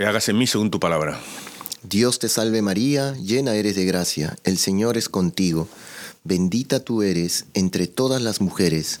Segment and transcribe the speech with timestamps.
[0.00, 1.20] hágase en mí según tu palabra.
[1.82, 5.68] Dios te salve María, llena eres de gracia, el Señor es contigo,
[6.24, 9.00] bendita tú eres entre todas las mujeres,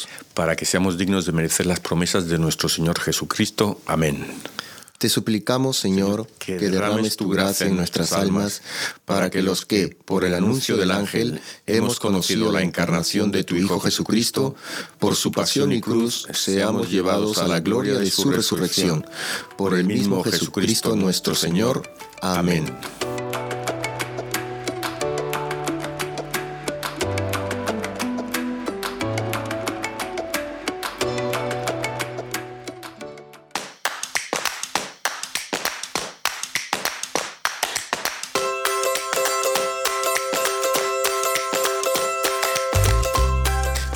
[0.33, 3.81] Para que seamos dignos de merecer las promesas de nuestro Señor Jesucristo.
[3.85, 4.25] Amén.
[5.01, 8.61] Te suplicamos, Señor, que derrames tu gracia en nuestras almas,
[9.03, 13.55] para que los que, por el anuncio del ángel, hemos conocido la encarnación de tu
[13.55, 14.53] Hijo Jesucristo,
[14.99, 19.03] por su pasión y cruz, seamos llevados a la gloria de su resurrección.
[19.57, 21.81] Por el mismo Jesucristo nuestro Señor.
[22.21, 22.65] Amén.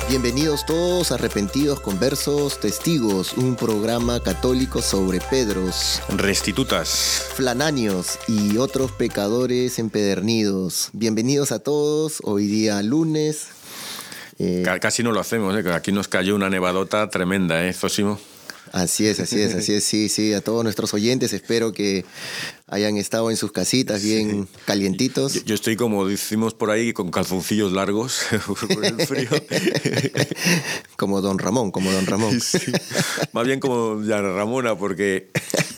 [0.08, 7.24] Bienvenidos todos, arrepentidos, conversos, testigos, un programa católico sobre Pedros, Restitutas.
[7.34, 10.90] flananios y otros pecadores empedernidos.
[10.92, 13.48] Bienvenidos a todos, hoy día lunes.
[14.38, 15.72] Eh, Ca- Casi no lo hacemos, ¿eh?
[15.72, 18.20] aquí nos cayó una nevadota tremenda, ¿eh, Zósimo?
[18.72, 22.04] Así es, así es, así es, sí, sí, a todos nuestros oyentes, espero que
[22.68, 25.34] hayan estado en sus casitas bien calientitos.
[25.34, 28.20] Yo, yo estoy como decimos por ahí con calzoncillos largos
[28.74, 29.28] por el frío.
[30.96, 32.40] Como don Ramón, como don Ramón.
[32.40, 32.72] Sí.
[33.32, 35.30] Más bien como ya Ramona, porque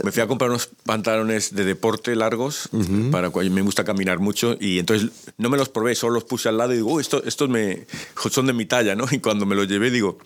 [0.05, 2.69] me fui a comprar unos pantalones de deporte largos,
[3.11, 6.49] para cuando me gusta caminar mucho, y entonces no me los probé, solo los puse
[6.49, 7.87] al lado y digo, "Oh, esto- estos me,
[8.31, 9.07] son de mi talla, ¿no?
[9.11, 10.19] Y cuando me los llevé digo,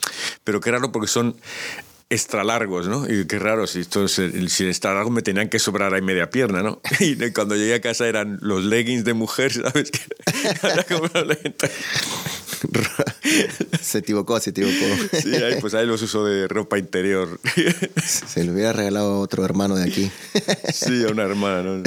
[0.44, 1.36] pero qué raro porque son
[2.12, 3.06] extra largos, ¿no?
[3.10, 6.62] Y qué raro, si estos, si extra largos me tenían que sobrar ahí media pierna,
[6.62, 6.80] ¿no?
[7.00, 9.90] Y cuando llegué a casa eran los leggings de mujer, ¿sabes?
[13.80, 14.84] Se equivocó, se equivocó.
[15.20, 17.40] Sí, ahí, pues ahí los uso de ropa interior.
[18.04, 20.10] Se lo hubiera regalado a otro hermano de aquí.
[20.72, 21.82] Sí, a una hermana, ¿no?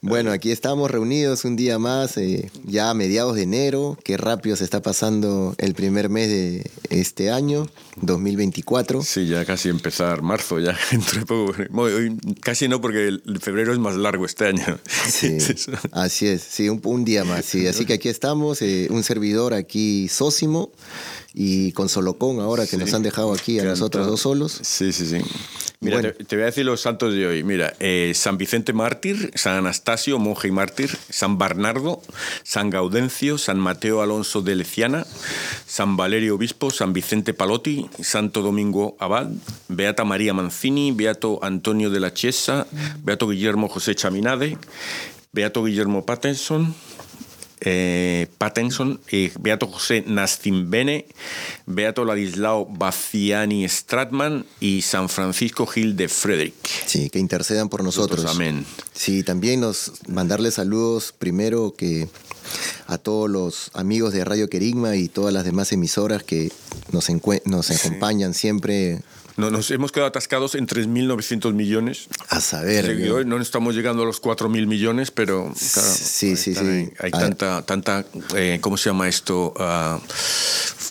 [0.00, 3.98] bueno, aquí estamos reunidos un día más, eh, ya a mediados de enero.
[4.04, 7.68] Qué rápido se está pasando el primer mes de este año,
[8.00, 9.02] 2024.
[9.02, 11.52] Sí, ya casi empezar marzo, ya entre poco.
[11.70, 14.78] Bueno, hoy casi no, porque el febrero es más largo este año.
[15.08, 15.38] Sí,
[15.92, 17.44] así es, sí, un, un día más.
[17.44, 20.70] Sí, así que aquí estamos, eh, un servidor aquí, Sósimo,
[21.38, 24.58] y con Solocón ahora que nos han dejado aquí a nosotros dos solos.
[24.62, 25.18] Sí, sí, sí.
[25.80, 26.14] Mira, bueno.
[26.16, 27.44] te, te voy a decir los santos de hoy.
[27.44, 32.00] Mira, eh, San Vicente Mártir, San Anastasio, monje y mártir, San Bernardo,
[32.42, 35.06] San Gaudencio, San Mateo Alonso de Leciana,
[35.66, 39.28] San Valerio Obispo, San Vicente Palotti, Santo Domingo Abad,
[39.68, 42.66] Beata María Mancini, Beato Antonio de la Chiesa,
[43.04, 44.56] Beato Guillermo José Chaminade,
[45.32, 46.74] Beato Guillermo Patterson,
[47.68, 48.28] eh,
[49.10, 51.06] eh, Beato José Nastimbene,
[51.66, 56.54] Beato Ladislao Baciani Stratman y San Francisco Gil de Frederick.
[56.86, 58.24] Sí, que intercedan por nosotros.
[58.26, 58.64] Amén.
[58.92, 62.08] Sí, también nos mandarles saludos primero que
[62.86, 66.52] a todos los amigos de Radio Querigma y todas las demás emisoras que
[66.92, 67.08] nos,
[67.46, 69.00] nos acompañan siempre
[69.36, 72.08] No, nos hemos quedado atascados en 3.900 millones.
[72.30, 72.96] a saber.
[73.26, 76.92] No estamos llegando a los 4.000 millones, pero claro, Sí, hay sí, tan- sí.
[77.00, 78.04] Hay tanta, tanta
[78.34, 79.52] eh, ¿cómo se llama esto?
[79.58, 80.00] Ah,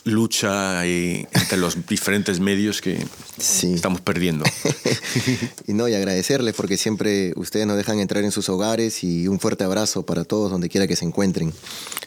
[0.04, 3.04] lucha y- entre los diferentes medios que
[3.38, 3.74] Sí.
[3.74, 4.44] estamos perdiendo.
[5.66, 9.40] y no, y agradecerles porque siempre ustedes nos dejan entrar en sus hogares y un
[9.40, 11.52] fuerte abrazo para todos donde quiera que se encuentren.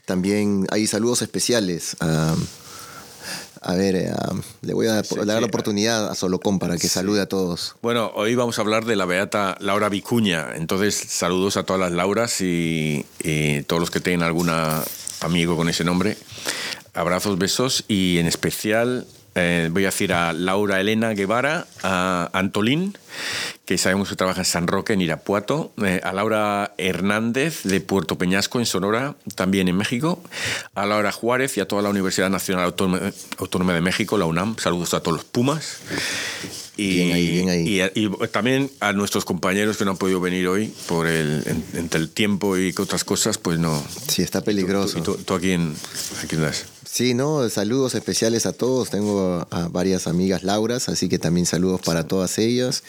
[0.05, 2.35] También hay saludos especiales a...
[3.61, 6.87] A ver, eh, a- le voy a dar Sí, la oportunidad a Solocón para que
[6.87, 7.75] salude a todos.
[7.81, 10.55] Bueno, hoy vamos a hablar de la beata Laura Vicuña.
[10.55, 14.49] Entonces, saludos a todas las Lauras y, y todos los que tengan algún
[15.19, 16.17] amigo con ese nombre.
[16.93, 19.05] Abrazos, besos y en especial
[19.39, 22.97] eh, voy a decir a Laura Elena Guevara, a Antolín,
[23.65, 28.17] que sabemos que trabaja en San Roque, en Irapuato, eh, a Laura Hernández de Puerto
[28.17, 30.21] Peñasco, en Sonora, también en México,
[30.75, 34.57] a Laura Juárez y a toda la Universidad Nacional Autónoma de México, la UNAM.
[34.57, 35.79] Saludos a todos los Pumas.
[36.77, 37.01] Y,
[37.95, 41.43] Y, también a nuestros compañeros que no han podido venir hoy por el,
[41.73, 43.83] entre el tiempo y otras cosas, pues no.
[44.07, 45.01] Sí, está peligroso.
[45.03, 45.75] ¿Tú, tú, aquí, en,
[46.23, 46.37] aquí
[46.91, 48.89] Sí, no, saludos especiales a todos.
[48.89, 52.83] Tengo a varias amigas Lauras, así que también saludos para todas ellas.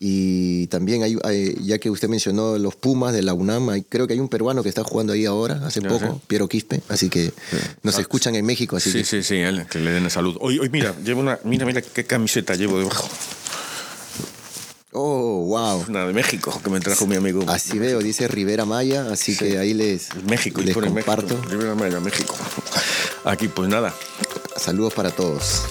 [0.00, 4.20] Y también hay, ya que usted mencionó los Pumas de la UNAM, creo que hay
[4.20, 7.32] un peruano que está jugando ahí ahora, hace poco, Piero Quispe, así que
[7.82, 8.76] nos ah, escuchan en México.
[8.76, 9.04] Así sí, que...
[9.04, 9.36] sí, sí,
[9.70, 10.36] que le den salud.
[10.40, 13.08] Hoy, hoy mira, llevo una, mira, mira qué camiseta llevo debajo.
[14.92, 15.84] Oh, wow.
[15.88, 17.44] Una de México que me trajo mi amigo.
[17.46, 21.36] Así veo, dice Rivera Maya, así que ahí les, México, les comparto.
[21.36, 21.50] México.
[21.50, 22.34] Rivera Maya, México.
[23.28, 23.92] Aquí, pues nada.
[24.56, 25.64] Saludos para todos.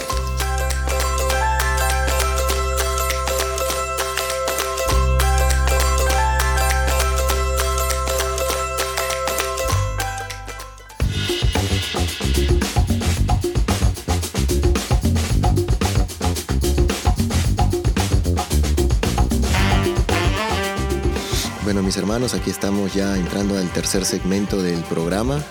[21.64, 25.44] Bueno, mis hermanos, aquí estamos ya entrando al tercer segmento del programa.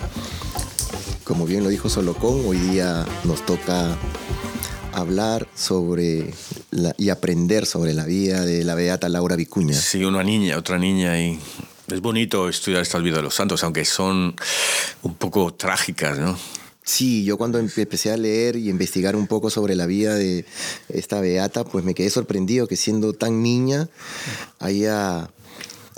[1.27, 3.97] Como bien lo dijo Solocón, hoy día nos toca
[4.93, 6.33] hablar sobre
[6.97, 9.73] y aprender sobre la vida de la beata Laura Vicuña.
[9.73, 11.37] Sí, una niña, otra niña y
[11.91, 14.35] es bonito estudiar estas vidas de los santos, aunque son
[15.03, 16.39] un poco trágicas, ¿no?
[16.85, 20.45] Sí, yo cuando empecé a leer y investigar un poco sobre la vida de
[20.87, 23.89] esta beata, pues me quedé sorprendido que siendo tan niña
[24.59, 25.29] haya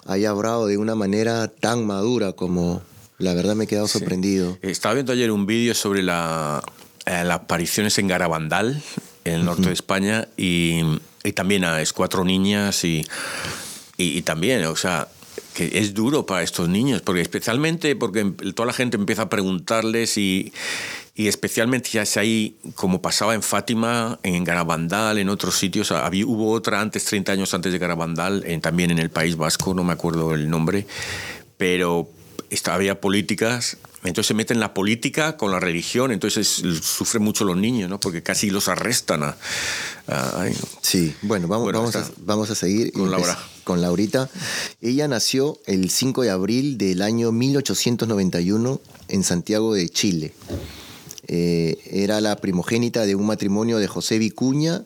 [0.07, 2.81] haya obrado de una manera tan madura como
[3.19, 4.57] la verdad me he quedado sorprendido.
[4.61, 6.63] Estaba viendo ayer un vídeo sobre la,
[7.05, 8.81] eh, las apariciones en Garabandal,
[9.25, 10.81] en el norte de España, y,
[11.23, 13.05] y, también a es cuatro niñas y,
[13.97, 15.09] y, también, o sea,
[15.53, 18.23] que es duro para estos niños, porque especialmente porque
[18.55, 20.53] toda la gente empieza a preguntarles y,
[21.13, 26.25] y especialmente ya es ahí, como pasaba en Fátima, en Garabandal, en otros sitios, había,
[26.25, 29.91] hubo otra antes, 30 años antes de Garabandal, también en el País Vasco, no me
[29.91, 30.87] acuerdo el nombre,
[31.57, 32.09] pero
[32.65, 36.47] había políticas, entonces se meten la política con la religión, entonces
[36.81, 37.99] sufren mucho los niños, ¿no?
[37.99, 39.23] porque casi los arrestan.
[39.23, 39.35] A,
[40.81, 43.37] Sí, bueno, vamos, vamos, a, vamos a seguir con, Laura.
[43.63, 44.29] con Laurita.
[44.81, 50.33] Ella nació el 5 de abril del año 1891 en Santiago de Chile.
[51.27, 54.83] Eh, era la primogénita de un matrimonio de José Vicuña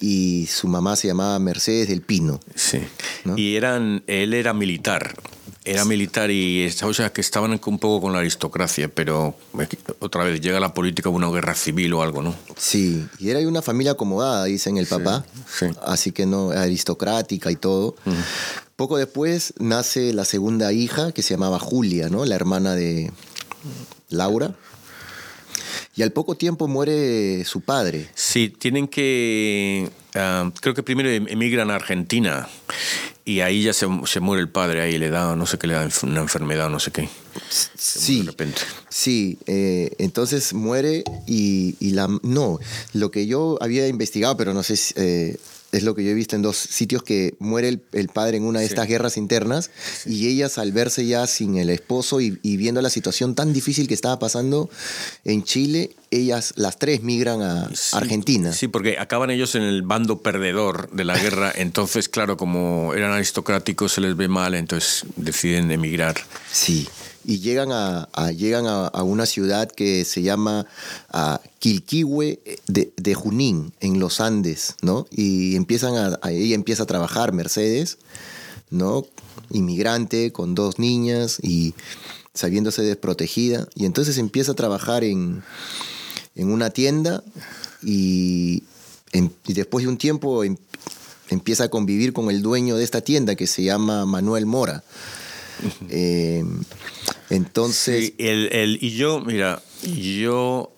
[0.00, 2.40] y su mamá se llamaba Mercedes del Pino.
[2.54, 2.80] Sí.
[3.36, 5.14] Y eran, él era militar.
[5.64, 9.36] Era militar y o sea, que estaban un poco con la aristocracia, pero
[10.00, 12.34] otra vez llega la política una guerra civil o algo, ¿no?
[12.56, 17.56] Sí, y era una familia acomodada, dicen el papá, sí, así que no, aristocrática y
[17.56, 17.94] todo.
[18.74, 22.24] Poco después nace la segunda hija, que se llamaba Julia, ¿no?
[22.24, 23.12] La hermana de
[24.08, 24.56] Laura.
[25.94, 28.08] Y al poco tiempo muere su padre.
[28.14, 29.90] Sí, tienen que...
[30.14, 32.48] Ah, creo que primero em-, emigran a Argentina
[33.24, 35.74] y ahí ya se, se, muere el padre, ahí le da, no sé qué le
[35.74, 37.08] da, una enfermedad, no sé qué.
[37.48, 38.60] Sí, de repente.
[38.88, 42.08] sí, eh, entonces muere y, y, la...
[42.22, 42.58] No,
[42.92, 44.94] lo que yo había investigado, pero no sé si...
[44.96, 45.36] Eh,
[45.72, 48.60] es lo que yo he visto en dos sitios, que muere el, padre en una
[48.60, 49.70] de estas guerras internas
[50.04, 53.94] y ellas al verse ya sin el esposo y, viendo la situación tan difícil que
[53.94, 54.68] estaba pasando
[55.24, 58.52] en Chile, ellas, las tres, migran a Argentina.
[58.52, 63.12] Sí, porque acaban ellos en el bando perdedor de la guerra, entonces, claro, como eran
[63.12, 66.16] aristocráticos se les ve mal, entonces deciden emigrar.
[66.52, 66.86] Sí
[67.24, 70.66] y llegan a, llegan a, una ciudad que se llama
[71.58, 75.06] Quilquihue de, Junín, en los Andes, ¿no?
[75.10, 77.98] Y empiezan a, ella empieza a trabajar, Mercedes,
[78.70, 79.06] ¿no?
[79.50, 81.74] Inmigrante, con dos niñas y
[82.34, 83.68] sabiéndose desprotegida.
[83.74, 85.42] Y entonces empieza a trabajar en,
[86.34, 87.22] una tienda
[87.82, 88.64] y,
[89.12, 90.56] y después de un tiempo em,
[91.28, 94.82] empieza a convivir con el dueño de esta tienda que se llama Manuel Mora.
[95.90, 96.44] Eh,
[97.30, 98.12] entonces...
[98.18, 100.72] y yo, mira, yo...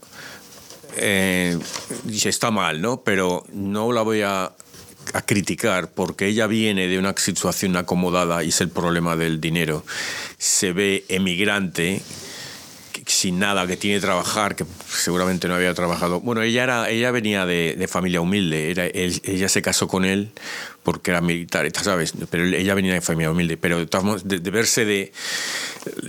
[0.97, 1.59] Eh,
[2.13, 3.03] está mal, ¿no?
[3.03, 4.53] Pero no la voy a,
[5.13, 9.85] a criticar porque ella viene de una situación acomodada y es el problema del dinero.
[10.39, 12.01] Se ve emigrante
[13.07, 16.21] sin nada, que tiene que trabajar, que seguramente no había trabajado.
[16.21, 20.31] Bueno, ella, era, ella venía de, familia humilde, era, ella se casó con él
[20.83, 22.13] porque era militar, ¿sabes?
[22.31, 23.57] Pero ella venía de familia humilde.
[23.57, 25.13] Pero de, de verse de,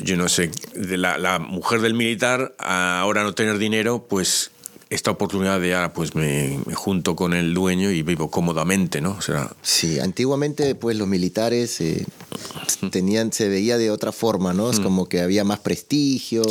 [0.01, 4.51] yo no sé, de la, mujer del militar a ahora no tener dinero, pues
[4.89, 9.15] esta oportunidad de, ah, pues me, junto con el dueño y vivo cómodamente, ¿no?
[9.17, 12.05] O sea, sí, antiguamente pues los militares eh,
[12.91, 14.69] tenían, se veía de otra forma, ¿no?
[14.69, 14.83] Es mm.
[14.83, 16.43] como que había más prestigio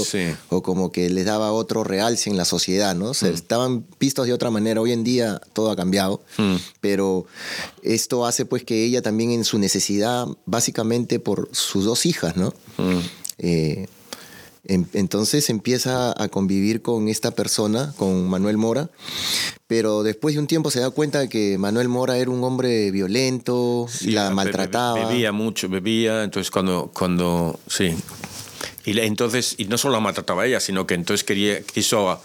[0.48, 3.14] o como que les daba otro realce en la sociedad, ¿no?
[3.14, 3.34] Se mm.
[3.34, 4.80] estaban vistos de otra manera.
[4.80, 6.56] Hoy en día todo ha cambiado, mm.
[6.80, 7.26] pero
[7.82, 12.52] esto hace pues que ella también en su necesidad, básicamente por sus dos hijas, ¿no?
[13.38, 13.86] Eh,
[14.66, 18.90] entonces empieza a convivir con esta persona, con Manuel Mora,
[19.66, 22.90] pero después de un tiempo se da cuenta de que Manuel Mora era un hombre
[22.90, 25.08] violento, y la maltrataba.
[25.08, 27.94] Bebía mucho, bebía, entonces cuando, cuando, sí,
[28.84, 32.20] y entonces, y no solo la maltrataba a ella, sino que entonces quería, quiso,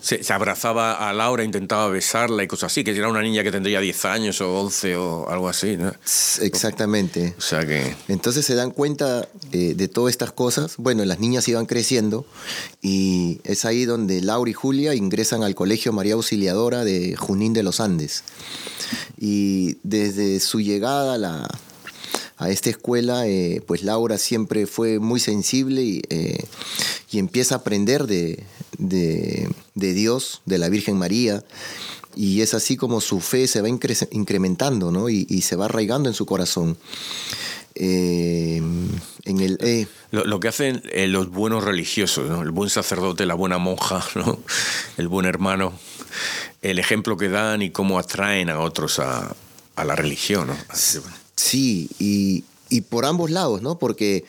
[0.00, 3.80] se, abrazaba a Laura, intentaba besarla y cosas así, que era una niña que tendría
[3.80, 5.92] 10 años o 11 o algo así, ¿no?
[6.40, 7.34] Exactamente.
[7.38, 7.94] O sea que...
[8.08, 10.74] Entonces se dan cuenta eh, de todas estas cosas.
[10.78, 12.26] Bueno, las niñas iban creciendo
[12.82, 17.62] y es ahí donde Laura y Julia ingresan al Colegio María Auxiliadora de Junín de
[17.62, 18.24] los Andes.
[19.16, 21.48] Y desde su llegada a la
[22.40, 26.42] a esta escuela, eh, pues Laura siempre fue muy sensible y, eh,
[27.12, 28.42] empieza a aprender de,
[29.74, 31.44] Dios, de la Virgen María.
[32.16, 35.10] Y es así como su fe se va incrementando ¿no?
[35.10, 36.78] y, se va arraigando en su corazón.
[37.74, 38.62] Eh,
[39.24, 40.82] en el, lo, que hacen
[41.12, 44.02] los buenos religiosos, el buen sacerdote, la buena monja,
[44.96, 45.74] el buen hermano,
[46.62, 49.36] el ejemplo que dan y cómo atraen a otros a,
[49.76, 50.48] la religión.
[50.48, 50.56] ¿no?
[51.40, 53.78] Sí, y, por ambos lados, ¿no?
[53.78, 54.24] Porque,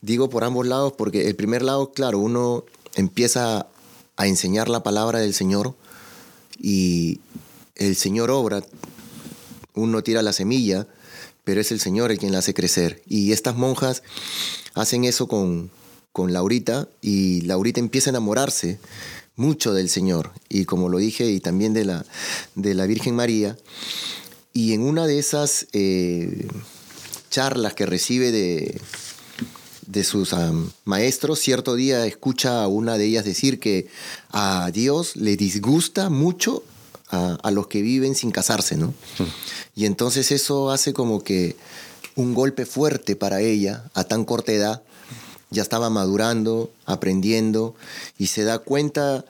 [0.00, 3.66] digo por ambos lados, porque el primer lado, claro, uno empieza
[4.16, 5.74] a enseñar la palabra del Señor
[6.56, 7.18] y
[7.74, 8.62] el Señor obra,
[9.74, 10.86] uno tira la semilla,
[11.42, 13.02] pero es el Señor el quien la hace crecer.
[13.08, 14.04] Y estas monjas
[14.74, 15.68] hacen eso con,
[16.12, 18.78] con Laurita y Laurita empieza a enamorarse
[19.34, 22.06] mucho del Señor y como lo dije y también de la,
[22.54, 23.56] de la Virgen María
[24.52, 26.48] y en una de esas eh,
[27.30, 28.80] charlas que recibe de,
[29.86, 30.34] de sus
[30.84, 33.88] maestros, cierto día escucha a una de ellas decir que
[34.30, 36.62] a Dios le disgusta mucho
[37.10, 38.94] a, los que viven sin casarse, ¿no?
[39.74, 41.56] Y entonces eso hace como que
[42.14, 44.82] un golpe fuerte para ella a tan corta edad.
[45.50, 47.74] Ya estaba madurando, aprendiendo
[48.16, 49.24] y se da cuenta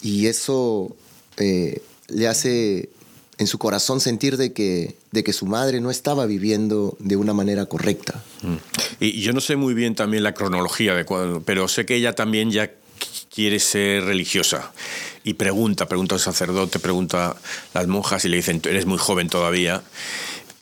[0.00, 0.94] y eso
[1.38, 2.90] eh, le hace
[3.38, 7.32] en su corazón sentir de que, de que su madre no estaba viviendo de una
[7.32, 8.22] manera correcta.
[8.42, 8.54] Mm.
[9.00, 12.14] Y yo no sé muy bien también la cronología, de cuando, pero sé que ella
[12.14, 12.70] también ya
[13.34, 14.72] quiere ser religiosa
[15.24, 17.36] y pregunta, pregunta al sacerdote, pregunta a
[17.74, 19.82] las monjas y le dicen, eres muy joven todavía.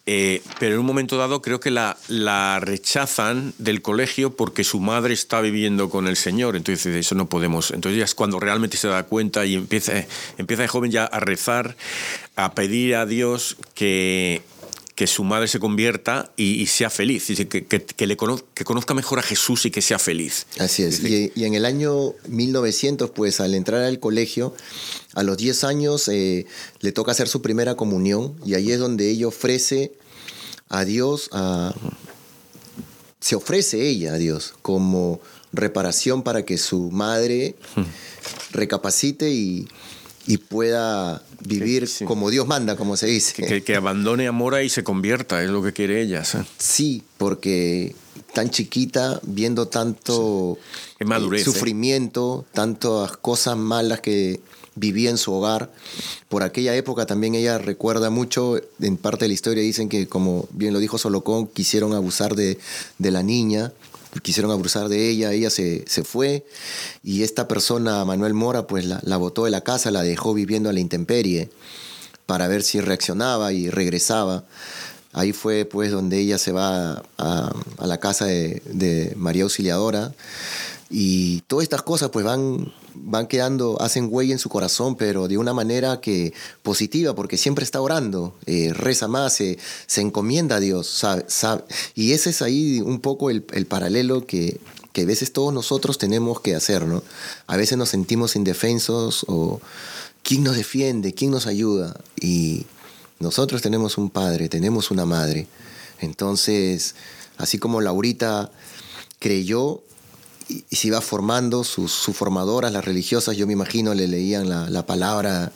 [0.04, 4.80] Eh, pero en un momento dado creo que la, la, rechazan del colegio porque su
[4.80, 6.56] madre está viviendo con el Señor.
[6.56, 7.70] Entonces dice, eso no podemos.
[7.70, 9.92] Entonces ya es cuando realmente se da cuenta y empieza,
[10.38, 11.76] empieza de joven ya a rezar,
[12.34, 14.42] a pedir a Dios que,
[14.96, 18.16] que su madre se convierta y, sea feliz, que, que, le
[18.54, 20.46] que conozca mejor a Jesús y que sea feliz.
[20.58, 21.02] Así es.
[21.02, 24.54] Y, y, en el año 1900, pues al entrar al colegio,
[25.14, 26.46] a los 10 años eh,
[26.80, 29.92] le toca hacer su primera comunión y ahí es donde ella ofrece
[30.68, 31.28] a Dios,
[33.20, 35.20] se ofrece ella a Dios como
[35.52, 37.56] reparación para que su madre
[38.52, 39.68] recapacite y,
[40.48, 43.62] pueda vivir como Dios manda, como se dice.
[43.62, 46.22] Que, abandone a Mora y se convierta, es lo que quiere ella.
[46.58, 47.94] Sí, porque
[48.32, 50.58] tan chiquita, viendo tanto
[51.02, 51.44] ¿eh?
[51.44, 54.40] sufrimiento, tantas cosas malas que,
[54.74, 55.70] vivía en su hogar.
[56.28, 60.48] Por aquella época también ella recuerda mucho, en parte de la historia dicen que, como
[60.52, 62.58] bien lo dijo Solocón, quisieron abusar de,
[62.98, 63.72] la niña,
[64.22, 66.46] quisieron abusar de ella, ella se, fue
[67.02, 70.70] y esta persona, Manuel Mora, pues la, la botó de la casa, la dejó viviendo
[70.70, 71.50] a la intemperie
[72.26, 74.44] para ver si reaccionaba y regresaba.
[75.14, 80.14] Ahí fue pues donde ella se va a, la casa de, de María Auxiliadora
[80.94, 85.38] y todas estas cosas pues van, van quedando, hacen huella en su corazón, pero de
[85.38, 89.58] una manera que positiva, porque siempre está orando, eh, reza más, se,
[89.96, 90.86] encomienda a Dios.
[90.86, 94.60] Sabe, Y ese es ahí un poco el, paralelo que,
[94.92, 97.02] que a veces todos nosotros tenemos que hacer, ¿no?
[97.46, 99.62] A veces nos sentimos indefensos o
[100.22, 101.14] ¿quién nos defiende?
[101.14, 101.98] ¿quién nos ayuda?
[102.20, 102.66] Y
[103.18, 105.46] nosotros tenemos un padre, tenemos una madre.
[106.00, 106.96] Entonces,
[107.38, 108.50] así como Laurita
[109.20, 109.82] creyó
[110.70, 115.52] y, se iba formando, sus, formadoras, las religiosas, yo me imagino, le leían la, palabra,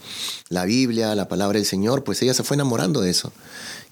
[0.48, 3.32] la Biblia, la palabra del Señor, pues ella se fue enamorando de eso.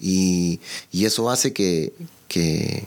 [0.00, 0.60] Y,
[0.92, 1.92] eso hace que,
[2.28, 2.86] que,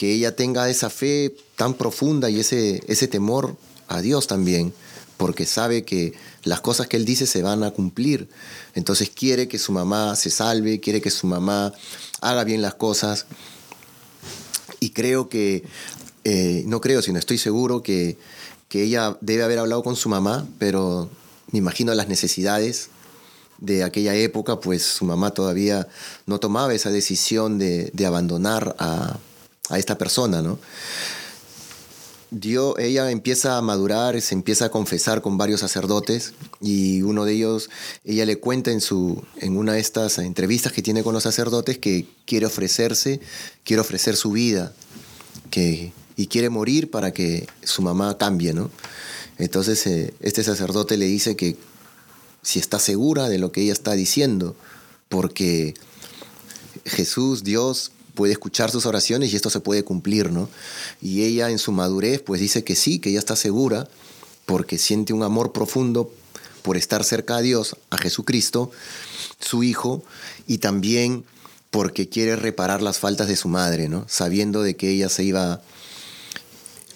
[0.00, 3.56] ella tenga esa fe tan profunda y ese, ese temor
[3.88, 4.72] a Dios también,
[5.16, 6.14] porque sabe que
[6.44, 8.28] las cosas que él dice se van a cumplir.
[8.74, 11.72] Entonces quiere que su mamá se salve, quiere que su mamá
[12.20, 13.26] haga bien las cosas.
[14.80, 15.64] Y creo que,
[16.30, 18.18] eh, no creo, sino estoy seguro que,
[18.68, 21.08] que ella debe haber hablado con su mamá, pero
[21.50, 22.90] me imagino las necesidades
[23.56, 25.88] de aquella época, pues su mamá todavía
[26.26, 29.16] no tomaba esa decisión de, abandonar a,
[29.70, 30.58] a, esta persona, ¿no?
[32.30, 37.32] Dios, ella empieza a madurar, se empieza a confesar con varios sacerdotes y uno de
[37.32, 37.70] ellos,
[38.04, 41.78] ella le cuenta en, su, en una de estas entrevistas que tiene con los sacerdotes
[41.78, 43.18] que quiere ofrecerse,
[43.64, 44.74] quiere ofrecer su vida
[45.50, 48.70] que, y quiere morir para que su mamá cambie, ¿no?
[49.38, 51.56] Entonces eh, este sacerdote le dice que
[52.42, 54.56] si está segura de lo que ella está diciendo,
[55.08, 55.74] porque
[56.84, 60.48] Jesús, Dios, puede escuchar sus oraciones y esto se puede cumplir, ¿no?
[61.00, 63.88] Y ella en su madurez pues dice que sí, que ella está segura
[64.44, 66.12] porque siente un amor profundo
[66.62, 68.72] por estar cerca a Dios, a Jesucristo,
[69.38, 70.02] su Hijo,
[70.48, 71.24] y también
[71.70, 74.04] porque quiere reparar las faltas de su madre, ¿no?
[74.08, 75.62] Sabiendo de que ella se iba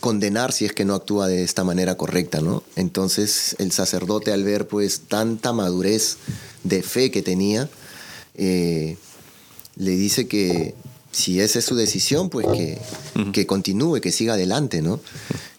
[0.02, 2.64] condenar si es que no actúa de esta manera correcta, ¿no?
[2.74, 6.16] Entonces el sacerdote al ver pues tanta madurez
[6.64, 7.70] de fe que tenía,
[8.34, 8.96] eh,
[9.76, 10.74] le dice que
[11.12, 12.80] si esa es su decisión, pues que,
[13.32, 14.98] que continúe, que siga adelante, ¿no?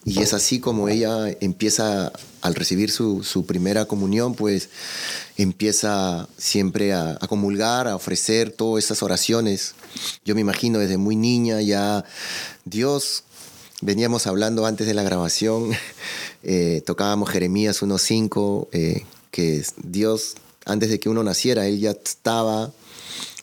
[0.04, 4.68] Y es así como ella empieza, al recibir su, su primera comunión, pues
[5.38, 9.76] empieza siempre a, a, comulgar, a ofrecer todas esas oraciones.
[10.26, 12.04] Yo me imagino desde muy niña ya
[12.66, 13.24] Dios,
[13.84, 15.72] veníamos hablando antes de la grabación,
[16.44, 20.36] eh, tocábamos Jeremías 1.5, eh, que Dios,
[20.66, 22.72] antes de que uno naciera, Él ya estaba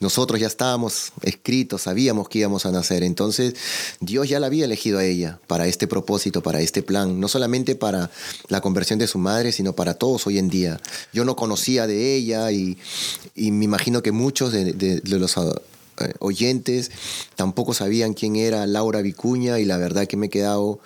[0.00, 3.02] nosotros ya estábamos escritos, sabíamos que íbamos a nacer.
[3.02, 3.54] Entonces
[4.00, 7.76] Dios ya la había elegido a ella para este propósito, para este plan, no solamente
[7.76, 8.10] para
[8.48, 10.80] la conversión de su madre, sino para todos hoy en día.
[11.12, 12.78] Yo no conocía de ella y,
[13.36, 15.40] me imagino que muchos de los eh,
[16.18, 16.90] oyentes
[17.36, 20.80] tampoco sabían quién era Laura Vicuña y la verdad que me he quedado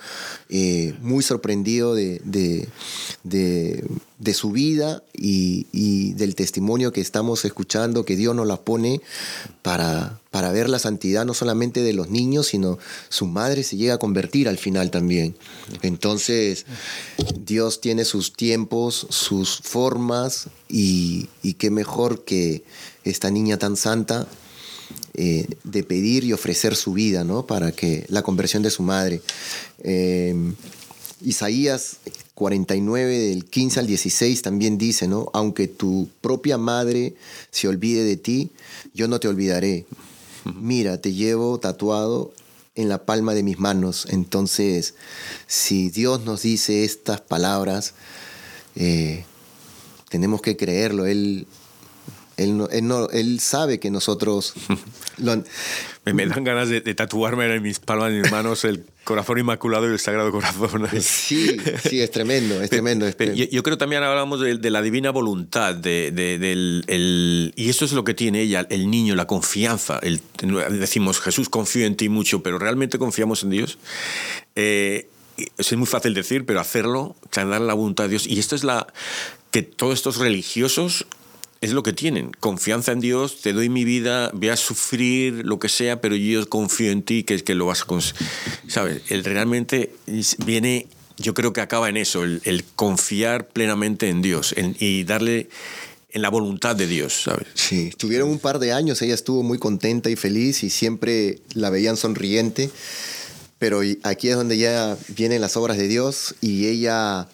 [0.49, 3.85] eh, muy sorprendido de, de,
[4.35, 9.01] su vida y, del testimonio que estamos escuchando, que Dios nos la pone
[9.63, 13.95] para, para ver la santidad no solamente de los niños, sino su madre se llega
[13.95, 15.37] a convertir al final también.
[15.83, 16.67] Entonces,
[17.45, 22.65] Dios tiene sus tiempos, sus formas y, y qué mejor que
[23.05, 24.27] esta niña tan santa
[25.15, 27.47] eh, de pedir y ofrecer su vida, ¿no?
[27.47, 29.21] Para que la conversión de su madre.
[29.83, 30.55] Em,
[31.23, 31.99] Isaías
[32.35, 35.31] 49, del 15 al 16, también dice, ¿no?
[35.33, 37.15] Aunque tu propia madre
[37.53, 38.51] se olvide de ti,
[38.93, 39.87] yo no te olvidaré.
[40.45, 42.33] Mira, te llevo tatuado
[42.75, 44.07] en la palma de mis manos.
[44.11, 44.95] Entonces,
[45.47, 47.95] si Dios nos dice estas palabras,
[48.75, 49.25] eh,
[50.09, 51.07] tenemos que creerlo.
[51.07, 51.47] Él
[52.37, 54.55] él, no, él, sabe que nosotros...
[56.05, 59.93] me, dan ganas de, tatuarme en mis palmas de mis manos el corazón inmaculado y
[59.93, 60.89] el sagrado corazón.
[61.01, 63.07] Sí, sí, es tremendo, es tremendo.
[63.09, 68.05] yo, creo también hablamos de, la divina voluntad, de, del, el, y eso es lo
[68.05, 69.99] que tiene ella, el niño, la confianza.
[70.03, 70.21] El,
[70.79, 73.79] decimos, Jesús, confío en ti mucho, pero ¿realmente confiamos en Dios?
[74.57, 75.09] Eh,
[75.59, 78.27] es muy fácil decir, pero hacerlo, dar la voluntad de Dios.
[78.27, 78.87] Y esto es la
[79.51, 81.07] que todos estos religiosos
[81.65, 82.31] es lo que tienen.
[82.41, 86.47] Confianza en Dios, te doy mi vida, voy a sufrir lo que sea, pero yo
[86.47, 88.29] confío en ti que, que lo vas a conseguir.
[88.69, 89.01] ¿Sabes?
[89.09, 89.95] El realmente
[90.45, 95.49] viene, yo creo que acaba en eso, el, confiar plenamente en Dios y darle
[96.11, 97.49] en la voluntad de Dios, ¿sabes?
[97.55, 101.71] Sí, estuvieron un par de años, ella estuvo muy contenta y feliz y siempre la
[101.71, 102.71] veían sonriente,
[103.59, 107.27] pero aquí es donde ya vienen las obras de Dios y ella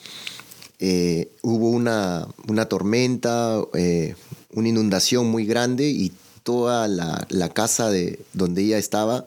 [0.81, 4.15] eh, hubo una, una tormenta, eh,
[4.53, 6.13] una inundación muy grande y
[6.43, 9.27] toda la, la, casa de donde ella estaba,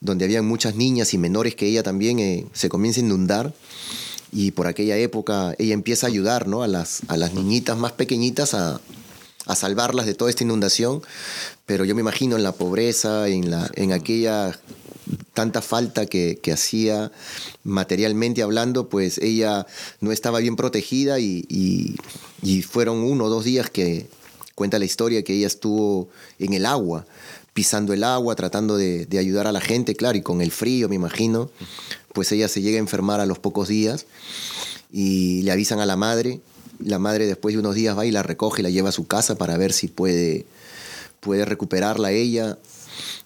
[0.00, 3.52] donde había muchas niñas y menores que ella también eh, se comienza a inundar.
[4.32, 6.62] Y por aquella época ella empieza a ayudar ¿no?
[6.62, 8.80] a, las, a las niñitas más pequeñitas a,
[9.46, 11.02] a salvarlas de toda esta inundación,
[11.64, 14.58] pero yo me imagino en la pobreza, en, la, en aquella
[15.34, 17.12] tanta falta que, hacía
[17.64, 19.66] materialmente hablando, pues ella
[20.00, 21.96] no estaba bien protegida y,
[22.68, 24.06] fueron uno o dos días que
[24.54, 27.06] cuenta la historia que ella estuvo en el agua,
[27.52, 30.96] pisando el agua, tratando de, ayudar a la gente, claro, y con el frío, me
[30.96, 31.50] imagino,
[32.12, 34.06] pues ella se llega a enfermar a los pocos días
[34.92, 36.40] y le avisan a la madre.
[36.78, 39.06] La madre después de unos días va y la recoge y la lleva a su
[39.06, 40.44] casa para ver si puede,
[41.20, 42.58] puede recuperarla ella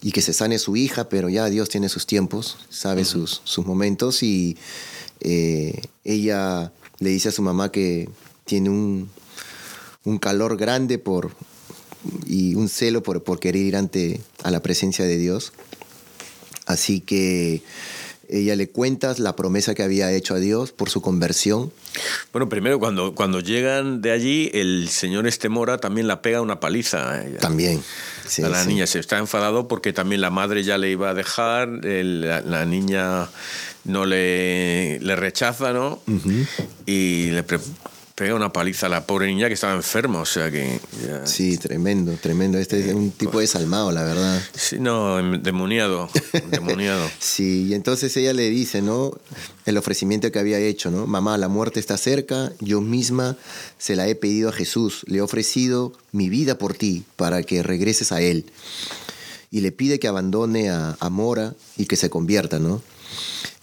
[0.01, 3.65] y que se sane su hija, pero ya Dios tiene sus tiempos, sabe sus, sus
[3.65, 4.57] momentos y
[5.19, 8.09] eh, ella le dice a su mamá que
[8.45, 9.09] tiene un,
[10.03, 11.31] un calor grande por,
[12.25, 15.53] y un celo por, por querer ir ante a la presencia de Dios.
[16.65, 17.63] Así que
[18.31, 21.71] ella le cuenta la promesa que había hecho a Dios por su conversión.
[22.31, 27.23] Bueno, primero cuando, cuando llegan de allí, el señor Estemora también la pega una paliza.
[27.39, 27.83] También.
[28.43, 31.67] a la niña se está enfadado porque también la madre ya le iba a dejar,
[31.67, 33.29] la, niña
[33.83, 36.01] no le, le rechaza, ¿no?
[36.85, 37.43] Y le
[38.21, 40.79] pega una paliza a la pobre niña que estaba enferma, o sea que...
[41.25, 42.59] Sí, tremendo, tremendo.
[42.59, 44.39] Este es un tipo desalmado, la verdad.
[44.53, 46.07] Sí, no, demoniado,
[46.51, 47.09] demoniado.
[47.17, 49.11] sí, y entonces ella le dice, ¿no?
[49.65, 51.07] El ofrecimiento que había hecho, ¿no?
[51.07, 53.37] Mamá, la muerte está cerca, yo misma
[53.79, 57.63] se la he pedido a Jesús, le he ofrecido mi vida por ti, para que
[57.63, 58.45] regreses a Él.
[59.49, 62.83] Y le pide que abandone a, Mora y que se convierta, ¿no?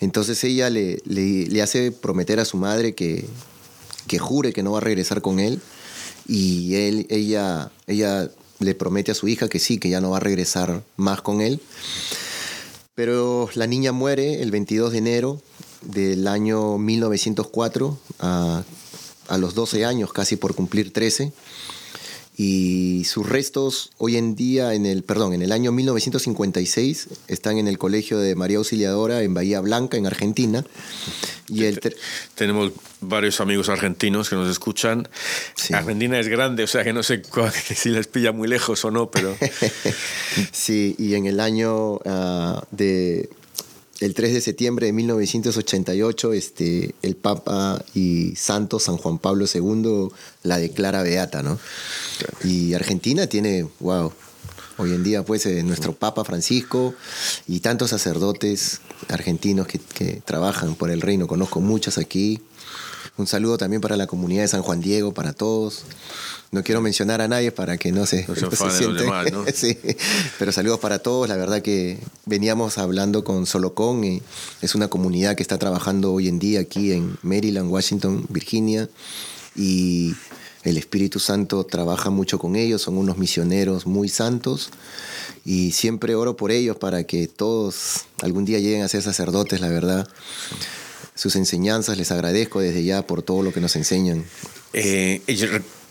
[0.01, 3.25] Entonces ella le, le hace prometer a su madre que,
[4.09, 5.61] que jure que no va a regresar con él
[6.27, 10.16] y él, ella, ella le promete a su hija que sí, que ya no va
[10.16, 11.61] a regresar más con él.
[12.94, 15.40] Pero la niña muere el 22 de enero
[15.83, 18.64] del año 1904, a,
[19.29, 21.33] a los 12 años, casi por cumplir 13
[22.40, 27.66] y sus restos hoy en día, en el, perdón, en el año 1956, están en
[27.66, 30.64] el Colegio de María Auxiliadora en Bahía Blanca, en Argentina.
[31.48, 31.81] Y el
[32.37, 32.70] Tenemos
[33.01, 35.09] varios amigos argentinos que nos escuchan.
[35.72, 37.22] Argentina es grande, o sea que no sé
[37.74, 39.37] si les pilla muy lejos o no, pero...
[40.53, 43.29] sí, y en el año ah, de
[44.00, 50.08] el 3 de septiembre de 1988, este, el Papa y Santo San Juan Pablo II
[50.44, 51.58] la declara beata, ¿no?
[52.44, 54.12] Y Argentina tiene, wow,
[54.76, 56.94] hoy en día pues eh, nuestro Papa Francisco
[57.48, 62.40] y tantos sacerdotes argentinos que, que trabajan por el reino, conozco muchos aquí.
[63.18, 65.83] Un saludo también para la comunidad de San Juan Diego, para todos.
[66.52, 68.87] No quiero mencionar a nadie para que no se, no se,
[69.33, 69.44] ¿no?
[69.54, 69.76] sí.
[70.38, 71.28] Pero saludos para todos.
[71.28, 74.04] La verdad que veníamos hablando con Solocón.
[74.04, 74.22] Y
[74.62, 78.88] es una comunidad que está trabajando hoy en día aquí en Maryland, Washington, Virginia.
[79.57, 80.14] Y
[80.62, 82.83] el Espíritu Santo trabaja mucho con ellos.
[82.83, 84.70] Son unos misioneros muy santos.
[85.44, 89.70] Y siempre oro por ellos para que todos algún día lleguen a ser sacerdotes, la
[89.70, 90.09] verdad
[91.18, 91.98] sus enseñanzas.
[91.98, 94.24] Les agradezco desde ya por todo lo que nos enseñan.
[94.72, 95.20] Eh,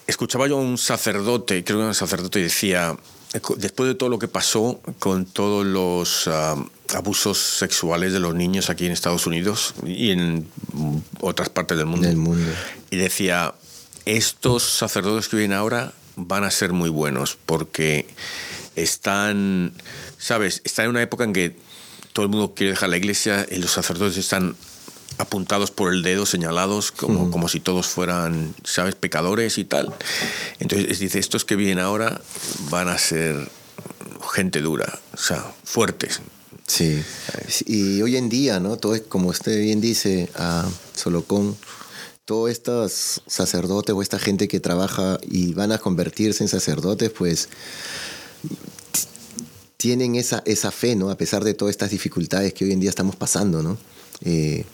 [0.08, 2.96] escuchaba yo a un sacerdote, creo que era un sacerdote, y decía,
[3.58, 6.56] después de todo lo que pasó con todos los ah,
[6.94, 10.48] abusos sexuales de los niños aquí en Estados Unidos y en
[11.20, 12.50] otras partes del mundo, del mundo.
[12.90, 13.54] y decía,
[14.06, 18.08] estos sacerdotes que vienen ahora van a ser muy buenos porque
[18.78, 19.74] están,
[20.18, 20.62] ¿sabes?
[20.64, 21.58] Están en una época en que
[22.14, 24.56] todo el mundo quiere dejar la iglesia y los sacerdotes están
[25.18, 29.94] apuntados por el dedo, señalados, como, como si todos fueran, ¿sabes?, pecadores y tal.
[30.60, 32.22] Entonces dice, estos que vienen ahora
[32.70, 33.50] van a ser
[34.34, 36.22] gente dura, o sea, fuertes.
[36.68, 37.02] Sí.
[37.66, 38.78] Y hoy en día, ¿no?
[38.78, 41.56] Todo, como usted bien dice, a Solocón,
[42.26, 47.48] todos estos sacerdotes o esta gente que trabaja y van a convertirse en sacerdotes, pues
[49.78, 51.10] tienen esa, esa fe, ¿no?
[51.10, 53.78] A pesar de todas estas dificultades que hoy en día estamos pasando, ¿no?
[54.26, 54.66] Eh,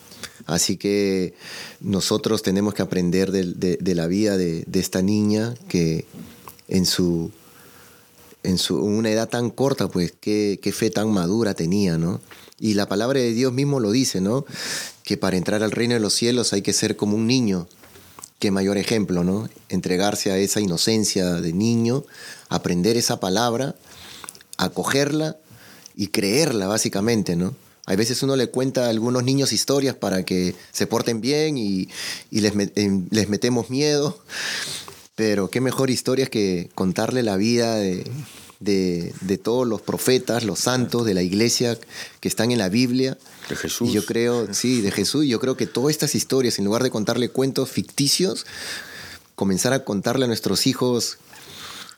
[0.45, 1.33] Así que
[1.79, 6.05] nosotros tenemos que aprender de, la vida de, esta niña que
[6.67, 7.31] en su
[8.43, 12.19] en su una edad tan corta, pues qué, fe tan madura tenía, ¿no?
[12.59, 14.45] Y la palabra de Dios mismo lo dice, ¿no?
[15.03, 17.67] Que para entrar al reino de los cielos hay que ser como un niño.
[18.39, 19.47] Qué mayor ejemplo, ¿no?
[19.69, 22.03] Entregarse a esa inocencia de niño,
[22.49, 23.75] aprender esa palabra,
[24.57, 25.37] acogerla
[25.95, 27.55] y creerla, básicamente, ¿no?
[27.85, 31.89] A veces uno le cuenta a algunos niños historias para que se porten bien y,
[32.31, 34.19] les, les, metemos miedo.
[35.15, 38.05] Pero qué mejor historias que contarle la vida de,
[38.59, 41.77] de, todos los profetas, los santos de la iglesia
[42.21, 43.17] que están en la Biblia.
[43.49, 43.89] De Jesús.
[43.89, 45.25] Y yo creo, sí, de Jesús.
[45.25, 48.45] Y yo creo que todas estas historias, en lugar de contarle cuentos ficticios,
[49.35, 51.17] comenzar a contarle a nuestros hijos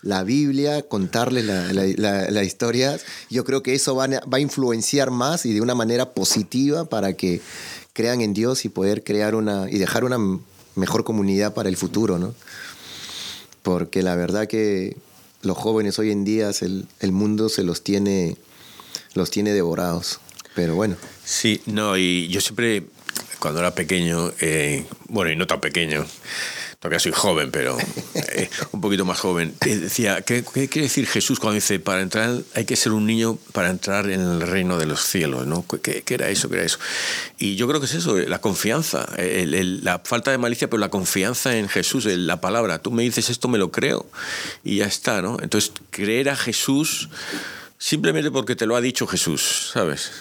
[0.06, 2.98] la Biblia, contarles la, historia,
[3.30, 7.42] yo creo que eso va a, influenciar más y de una manera positiva para que
[7.92, 10.18] crean en Dios y poder crear una y dejar una
[10.76, 12.36] mejor comunidad para el futuro, ¿no?
[13.64, 14.96] Porque la verdad que
[15.42, 18.38] los jóvenes hoy en día el, el mundo se los tiene
[19.16, 20.20] los tiene devorados.
[20.54, 20.96] Pero bueno.
[21.24, 22.84] Sí, no, y yo siempre
[23.40, 26.06] cuando era pequeño, eh, bueno, y no tan pequeño,
[26.86, 27.78] todavía soy joven, pero
[28.14, 32.42] eh, un poquito más joven, decía, ¿qué, ¿qué, quiere decir Jesús cuando dice, para entrar,
[32.54, 35.48] hay que ser un niño para entrar en el reino de los cielos?
[35.48, 35.66] ¿no?
[35.68, 36.48] ¿Qué, qué era eso?
[36.48, 36.78] ¿Qué era eso?
[37.40, 41.58] Y yo creo que es eso, la confianza, la falta de malicia, pero la confianza
[41.58, 42.78] en Jesús, en la palabra.
[42.78, 44.06] Tú me dices esto, me lo creo
[44.64, 45.40] y ya está, ¿no?
[45.42, 47.10] Entonces, creer a Jesús
[47.80, 50.12] simplemente porque te lo ha dicho Jesús, ¿sabes?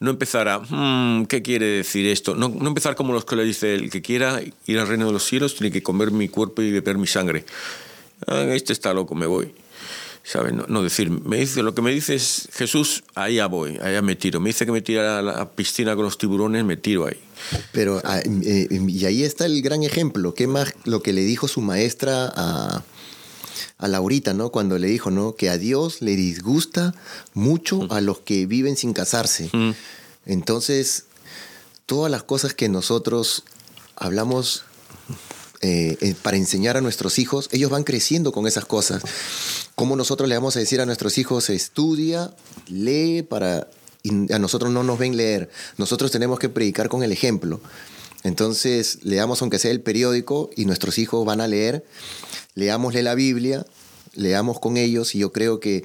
[0.00, 2.34] No empezar a, hmm, ¿qué quiere decir esto?
[2.34, 5.12] No, no, empezar como los que le dice, el que quiera ir al reino de
[5.12, 7.44] los cielos tiene que comer mi cuerpo y beber mi sangre.
[8.26, 9.52] Ah, este está loco, me voy.
[10.22, 10.54] ¿Sabes?
[10.54, 14.40] No, decir, me dice, lo que me dice es Jesús, allá voy, allá me tiro.
[14.40, 17.16] Me dice que me tira a la piscina con los tiburones, me tiro ahí.
[17.70, 20.34] Pero, ah, eh, y ahí está el gran ejemplo.
[20.34, 22.82] ¿Qué más lo que le dijo su maestra a
[23.78, 24.50] a Laurita, ¿no?
[24.50, 25.34] Cuando le dijo, ¿no?
[25.34, 26.94] Que a Dios le disgusta
[27.34, 29.50] mucho a los que viven sin casarse.
[30.24, 31.04] Entonces,
[31.84, 33.44] todas las cosas que nosotros
[33.94, 34.64] hablamos
[35.60, 39.02] eh, eh, para enseñar a nuestros hijos, ellos van creciendo con esas cosas.
[39.74, 42.34] Como nosotros le vamos a decir a nuestros hijos, estudia,
[42.68, 43.68] lee para...
[44.02, 45.50] Y a nosotros no nos ven leer.
[45.78, 47.60] Nosotros tenemos que predicar con el ejemplo.
[48.26, 51.84] Entonces, leamos aunque sea el periódico y nuestros hijos van a leer
[52.56, 53.64] leámosle la Biblia,
[54.14, 55.84] leamos con ellos y yo creo que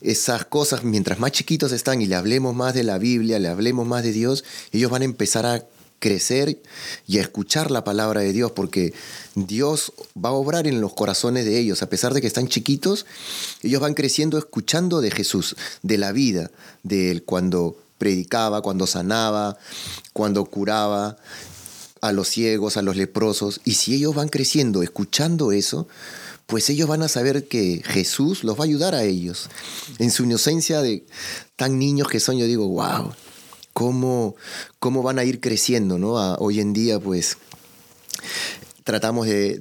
[0.00, 3.86] esas cosas, mientras más chiquitos están y le hablemos más de la Biblia, le hablemos
[3.86, 5.64] más de Dios, ellos van a empezar a
[5.98, 6.62] crecer
[7.08, 8.92] y a escuchar la palabra de Dios, porque
[9.34, 13.06] Dios va a obrar en los corazones de ellos, a pesar de que están chiquitos,
[13.62, 16.52] ellos van creciendo escuchando de Jesús, de la vida,
[16.84, 19.58] de él, cuando predicaba, cuando sanaba,
[20.12, 21.16] cuando curaba,
[22.00, 25.88] a los ciegos, a los leprosos, y si ellos van creciendo escuchando eso,
[26.46, 29.50] pues ellos van a saber que Jesús los va a ayudar a ellos.
[29.98, 31.04] En su inocencia de
[31.56, 33.12] tan niños que son, yo digo, wow,
[33.74, 34.34] cómo,
[34.78, 36.14] cómo van a ir creciendo, ¿no?
[36.36, 37.36] hoy en día, pues
[38.88, 39.60] tratamos de,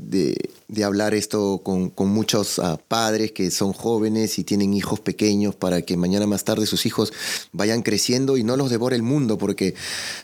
[0.69, 5.53] de, hablar esto con, con muchos ah, padres que son jóvenes y tienen hijos pequeños
[5.53, 7.11] para que mañana más tarde sus hijos
[7.51, 9.75] vayan creciendo y no los devore el mundo, porque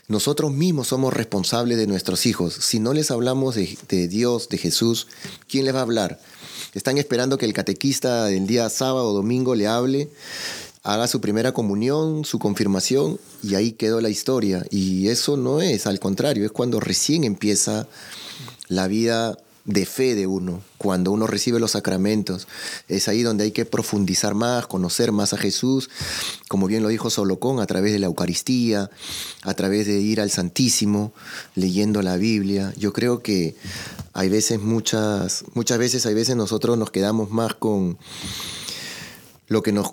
[0.08, 2.54] nosotros mismos somos responsables de nuestros hijos.
[2.54, 5.06] Si no les hablamos de, de Dios, de Jesús,
[5.50, 6.18] ¿quién les va a hablar?
[6.72, 10.08] Están esperando que el catequista el día sábado o domingo le hable
[10.82, 14.64] haga su primera comunión, su confirmación, y ahí quedó la historia.
[14.70, 17.88] Y eso no es, al contrario, es cuando recién empieza
[18.68, 22.46] la vida de fe de uno, cuando uno recibe los sacramentos.
[22.88, 25.88] Es ahí donde hay que profundizar más, conocer más a Jesús,
[26.48, 28.90] como bien lo dijo Solocón, a través de la Eucaristía,
[29.42, 31.12] a través de ir al Santísimo,
[31.54, 32.74] leyendo la Biblia.
[32.76, 33.56] Yo creo que
[34.12, 37.98] hay veces, muchas, muchas veces, hay veces nosotros nos quedamos más con
[39.48, 39.92] lo que nos,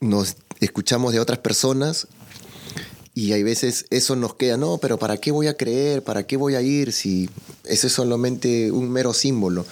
[0.00, 2.08] nos escuchamos de otras personas
[3.14, 6.02] y hay veces eso nos queda, no, pero ¿para qué voy a creer?
[6.02, 7.28] ¿Para qué voy a ir si
[7.64, 9.66] eso es solamente un mero símbolo?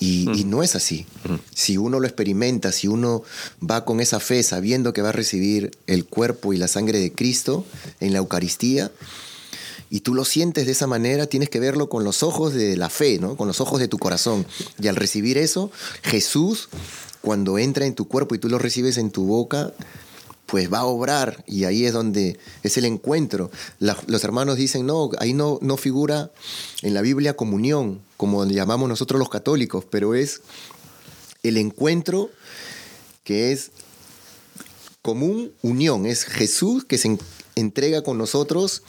[0.00, 1.04] Y, no es así.
[1.54, 3.22] Si uno lo experimenta, si uno
[3.62, 7.12] va con esa fe sabiendo que va a recibir el cuerpo y la sangre de
[7.12, 7.66] Cristo
[8.00, 8.90] en la Eucaristía,
[9.90, 12.88] y tú lo sientes de esa manera, tienes que verlo con los ojos de la
[12.88, 13.36] fe, ¿no?
[13.36, 14.46] con los ojos de tu corazón.
[14.80, 15.70] Y al recibir eso,
[16.02, 16.68] Jesús,
[17.20, 19.72] cuando entra en tu cuerpo y tú lo recibes en tu boca,
[20.48, 23.50] pues va a obrar y ahí es donde es el encuentro.
[23.78, 26.30] los hermanos dicen, no, ahí no, no figura
[26.80, 30.40] en la Biblia comunión, como llamamos nosotros los católicos, pero es
[31.42, 32.30] el encuentro
[33.24, 33.72] que es
[35.02, 37.18] común unión, es Jesús que se
[37.54, 38.82] entrega con nosotros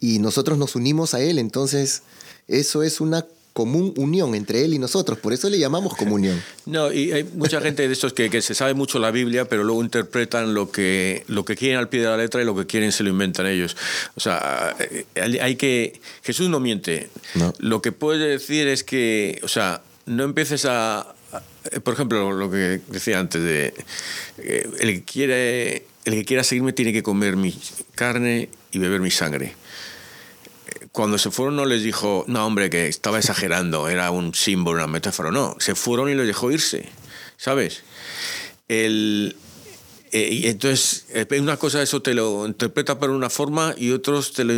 [0.00, 2.04] y nosotros nos unimos a Él, entonces
[2.48, 5.18] eso es una común unión entre él y nosotros.
[5.18, 6.42] Por eso le llamamos comunión.
[6.66, 9.62] No, y hay mucha gente de estos que, que, se sabe mucho la Biblia, pero
[9.62, 12.66] luego interpretan lo que, lo que quieren al pie de la letra y lo que
[12.66, 13.76] quieren se lo inventan ellos.
[14.16, 14.76] O sea,
[15.14, 16.00] hay que...
[16.24, 17.08] Jesús no miente.
[17.58, 21.14] Lo que puede decir es que, o sea, no empieces a...
[21.84, 23.72] Por ejemplo, lo que decía antes de...
[24.38, 27.56] Eh, el que quiere, el que quiera seguirme tiene que comer mi
[27.94, 29.54] carne y beber mi sangre
[30.96, 34.86] cuando se fueron no les dijo, no hombre, que estaba exagerando, era un símbolo, una
[34.86, 36.88] metáfora, no, se fueron y les dejó irse,
[37.36, 37.82] ¿sabes?
[38.66, 39.36] El,
[40.12, 44.32] eh, y entonces, eh, una cosa eso te lo interpreta por una forma y otros
[44.32, 44.54] te lo,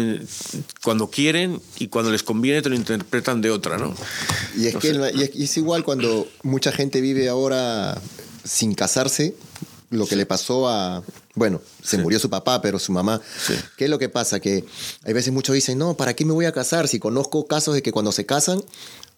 [0.81, 3.93] cuando quieren y cuando les conviene te lo interpretan de otra, ¿no?
[4.57, 4.97] Y es, que
[5.35, 8.01] y es igual cuando mucha gente vive ahora
[8.45, 9.35] sin casarse,
[9.91, 11.03] lo que le pasó a,
[11.39, 13.21] bueno, se murió su papá, pero su mamá.
[13.77, 14.41] ¿Qué es lo que pasa?
[14.41, 14.65] Que
[15.05, 16.89] hay veces muchos dicen, no, ¿para qué me voy a casar?
[16.89, 18.63] Si conozco casos de que cuando se casan,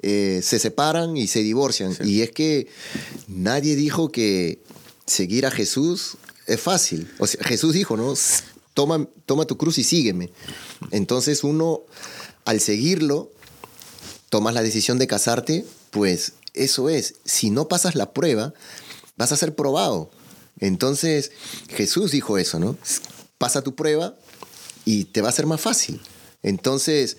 [0.02, 1.96] eh, se separan y se divorcian.
[2.04, 2.68] Y es que
[3.26, 4.62] nadie dijo que
[5.06, 7.11] seguir a Jesús es fácil.
[7.18, 8.14] O sea, Jesús dijo, ¿no?
[8.74, 10.30] Toma, toma tu cruz y sígueme.
[10.90, 11.83] Entonces uno,
[12.44, 13.30] al seguirlo,
[14.28, 18.54] tomas la decisión de casarte, pues eso es, si no pasas la prueba,
[19.16, 20.11] vas a ser probado.
[20.60, 21.32] Entonces
[21.68, 22.76] Jesús dijo eso, ¿no?
[23.38, 24.14] Pasa tu prueba
[24.84, 26.00] y te va a ser más fácil.
[26.42, 27.16] Entonces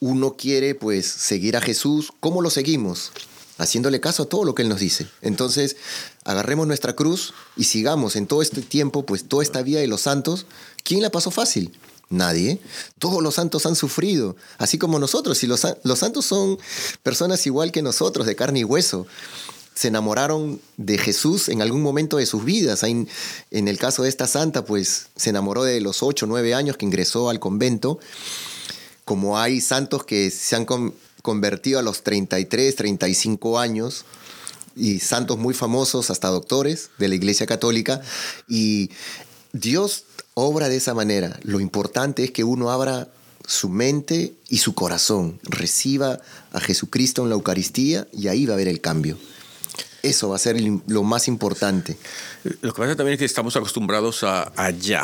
[0.00, 2.12] uno quiere pues seguir a Jesús.
[2.20, 3.12] ¿Cómo lo seguimos?
[3.58, 5.06] Haciéndole caso a todo lo que Él nos dice.
[5.20, 5.76] Entonces
[6.24, 10.02] agarremos nuestra cruz y sigamos en todo este tiempo, pues toda esta vida de los
[10.02, 10.46] santos.
[10.84, 11.72] ¿Quién la pasó fácil?
[12.08, 12.60] Nadie.
[12.98, 15.42] Todos los santos han sufrido, así como nosotros.
[15.44, 16.58] Y los, los santos son
[17.02, 19.06] personas igual que nosotros, de carne y hueso
[19.74, 22.82] se enamoraron de Jesús en algún momento de sus vidas.
[22.82, 23.08] En,
[23.50, 26.86] el caso de esta santa, pues se enamoró de los 8 o 9 años que
[26.86, 27.98] ingresó al convento.
[29.04, 30.66] Como hay santos que se han
[31.22, 34.04] convertido a los 33, 35 años,
[34.74, 38.00] y santos muy famosos, hasta doctores de la Iglesia Católica.
[38.48, 38.90] Y
[39.52, 40.04] Dios
[40.34, 41.38] obra de esa manera.
[41.42, 43.08] Lo importante es que uno abra
[43.46, 46.20] su mente y su corazón, reciba
[46.52, 49.18] a Jesucristo en la Eucaristía y ahí va a haber el cambio.
[50.02, 51.96] Eso va a ser lo más importante.
[52.60, 55.02] Lo que pasa también es que estamos acostumbrados a, allá.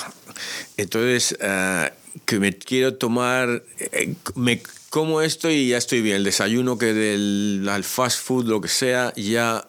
[0.77, 1.93] Entonces, eh,
[2.25, 6.17] que me quiero tomar, eh, me como esto y ya estoy bien.
[6.17, 9.67] El desayuno que del al fast food, lo que sea, ya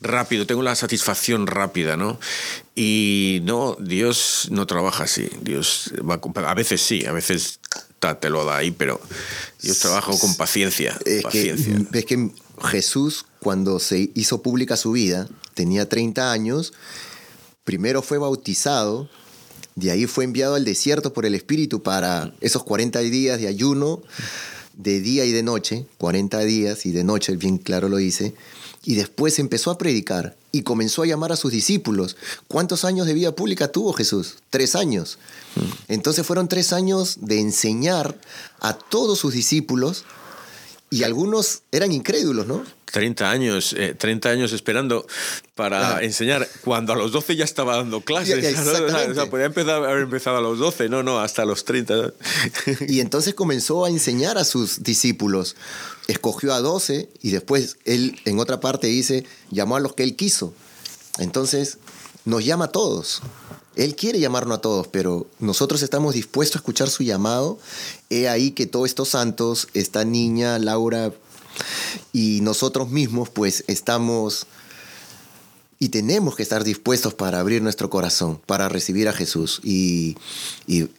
[0.00, 2.20] rápido, tengo la satisfacción rápida, ¿no?
[2.74, 5.28] Y no, Dios no trabaja así.
[5.40, 7.60] Dios va a, a veces sí, a veces
[8.20, 9.00] te lo da ahí, pero
[9.62, 10.98] Dios trabaja con paciencia.
[11.04, 11.78] Es, paciencia.
[11.90, 12.30] Que, es que
[12.64, 16.72] Jesús, cuando se hizo pública su vida, tenía 30 años,
[17.64, 19.08] primero fue bautizado,
[19.76, 24.02] de ahí fue enviado al desierto por el Espíritu para esos 40 días de ayuno,
[24.74, 28.34] de día y de noche, 40 días y de noche, bien claro lo dice,
[28.84, 32.16] y después empezó a predicar y comenzó a llamar a sus discípulos.
[32.48, 34.36] ¿Cuántos años de vida pública tuvo Jesús?
[34.48, 35.18] Tres años.
[35.56, 35.60] Mm.
[35.88, 38.18] Entonces fueron tres años de enseñar
[38.58, 40.04] a todos sus discípulos
[40.90, 42.64] y algunos eran incrédulos, ¿no?
[42.90, 45.06] 30 años, 30 eh, años esperando
[45.54, 48.44] para enseñar, cuando a los 12 ya estaba dando clases.
[49.10, 52.12] O sea, podía empezar, haber empezado a los 12, no, no, hasta los 30.
[52.88, 55.54] Y entonces comenzó a enseñar a sus discípulos.
[56.08, 60.16] Escogió a 12 y después él, en otra parte, dice, llamó a los que él
[60.16, 60.52] quiso.
[61.18, 61.78] Entonces,
[62.24, 63.22] nos llama a todos.
[63.76, 67.58] Él quiere llamarnos a todos, pero nosotros estamos dispuestos a escuchar su llamado.
[68.08, 71.12] He ahí que todos estos santos, esta niña, Laura,
[72.12, 74.46] y nosotros mismos, pues estamos
[75.78, 79.60] y tenemos que estar dispuestos para abrir nuestro corazón, para recibir a Jesús.
[79.64, 80.16] Y,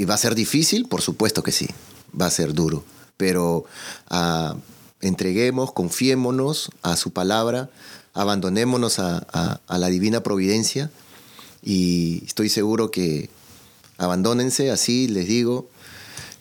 [0.10, 1.68] va a ser difícil, por supuesto que sí,
[2.20, 2.84] va a ser duro,
[3.16, 3.66] pero
[4.10, 4.56] ah,
[5.02, 7.70] entreguemos, confiémonos a su palabra,
[8.14, 10.90] abandonémonos a la divina providencia
[11.63, 13.30] y estoy seguro que
[13.97, 15.67] abandónense, así les digo.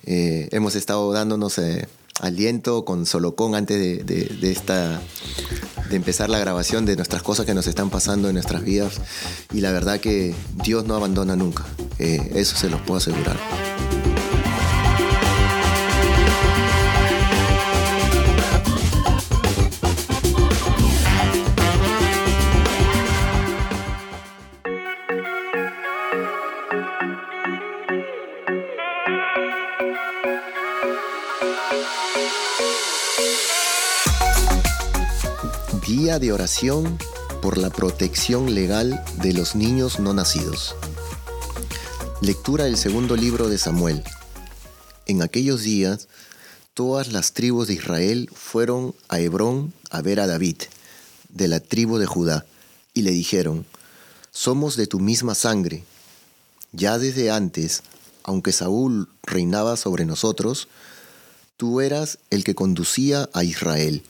[0.04, 1.86] Eh, hemos estado dándonos eh,
[2.20, 5.00] aliento con Solocón antes de, esta,
[5.90, 9.00] de empezar la grabación de nuestras cosas que nos están pasando en nuestras vidas
[9.52, 11.66] y la verdad que Dios no abandona nunca,
[11.98, 13.99] eh, eso se los puedo asegurar.
[36.00, 36.98] De oración
[37.42, 40.74] por la protección legal de los niños no nacidos.
[42.22, 44.02] Lectura del segundo libro de Samuel.
[45.04, 46.08] En aquellos días,
[46.72, 50.56] todas las tribus de Israel fueron a Hebrón a ver a David,
[51.28, 52.46] de la tribu de Judá,
[52.94, 53.66] y le dijeron,
[54.30, 55.84] Somos de tu misma sangre.
[56.72, 57.82] Ya desde antes,
[58.22, 60.66] aunque Saúl reinaba sobre nosotros,
[61.58, 64.02] tú eras el que conducía a Israel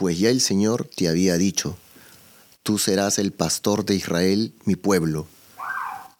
[0.00, 1.76] pues ya el Señor te había dicho,
[2.62, 5.26] tú serás el pastor de Israel, mi pueblo,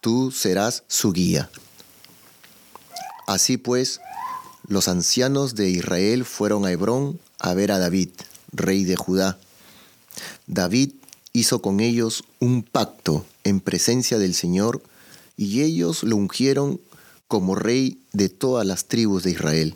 [0.03, 1.49] tú serás su guía.
[3.27, 4.03] Así pues,
[4.69, 8.11] los ancianos de Israel fueron a Hebrón a ver a David,
[8.53, 9.39] rey de Judá.
[10.47, 10.93] David
[11.33, 14.83] hizo con ellos un pacto en presencia del Señor
[15.39, 16.83] y ellos lo ungieron
[17.29, 19.75] como rey de todas las tribus de Israel.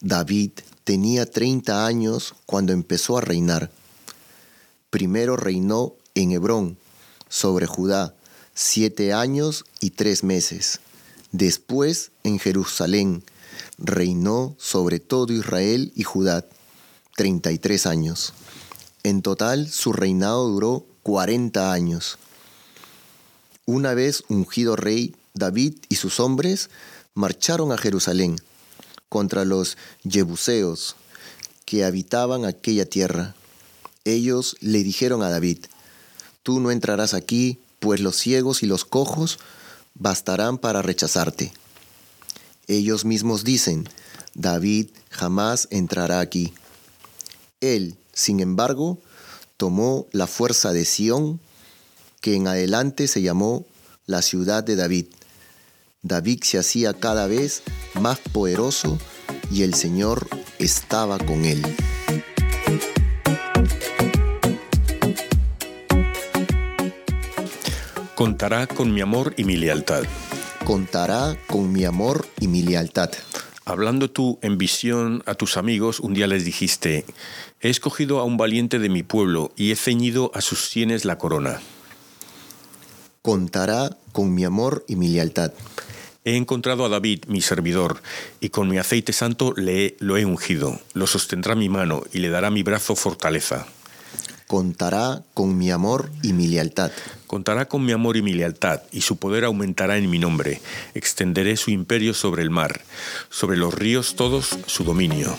[0.00, 0.50] David
[0.84, 3.70] tenía 30 años cuando empezó a reinar.
[4.90, 6.76] Primero reinó en Hebrón,
[7.28, 8.14] sobre Judá,
[8.54, 10.80] siete años y tres meses.
[11.30, 13.22] Después en Jerusalén,
[13.78, 16.44] reinó sobre todo Israel y Judá,
[17.16, 18.34] 33 años.
[19.02, 22.18] En total su reinado duró 40 años.
[23.64, 26.68] Una vez ungido rey, David y sus hombres
[27.14, 28.36] marcharon a Jerusalén
[29.12, 29.76] contra los
[30.08, 30.96] Jebuseos,
[31.66, 33.34] que habitaban aquella tierra.
[34.06, 35.58] Ellos le dijeron a David,
[36.42, 39.38] Tú no entrarás aquí, pues los ciegos y los cojos
[39.92, 41.52] bastarán para rechazarte.
[42.68, 43.86] Ellos mismos dicen,
[44.32, 46.54] David jamás entrará aquí.
[47.60, 48.98] Él, sin embargo,
[49.58, 51.38] tomó la fuerza de Sión,
[52.22, 53.66] que en adelante se llamó
[54.06, 55.08] la ciudad de David.
[56.04, 57.62] David se hacía cada vez
[57.94, 58.98] más poderoso
[59.52, 60.26] y el Señor
[60.58, 61.62] estaba con él.
[68.16, 70.02] Contará con mi amor y mi lealtad.
[70.64, 73.10] Contará con mi amor y mi lealtad.
[73.64, 77.04] Hablando tú en visión a tus amigos, un día les dijiste,
[77.60, 81.16] he escogido a un valiente de mi pueblo y he ceñido a sus sienes la
[81.18, 81.60] corona.
[83.22, 85.52] Contará con mi amor y mi lealtad.
[86.24, 88.00] He encontrado a David, mi servidor,
[88.40, 90.78] y con mi aceite santo le lo he ungido.
[90.94, 93.66] Lo sostendrá mi mano y le dará mi brazo fortaleza.
[94.46, 96.92] Contará con mi amor y mi lealtad.
[97.26, 100.60] Contará con mi amor y mi lealtad, y su poder aumentará en mi nombre.
[100.94, 102.82] Extenderé su imperio sobre el mar,
[103.30, 105.34] sobre los ríos todos su dominio.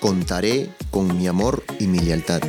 [0.00, 2.42] Contaré con mi amor y mi lealtad.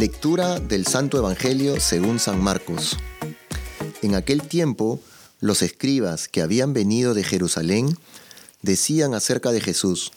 [0.00, 2.96] Lectura del Santo Evangelio según San Marcos.
[4.00, 4.98] En aquel tiempo,
[5.40, 7.98] los escribas que habían venido de Jerusalén
[8.62, 10.12] decían acerca de Jesús,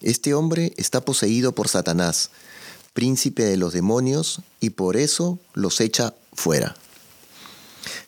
[0.00, 2.30] este hombre está poseído por Satanás,
[2.94, 6.74] príncipe de los demonios, y por eso los echa fuera.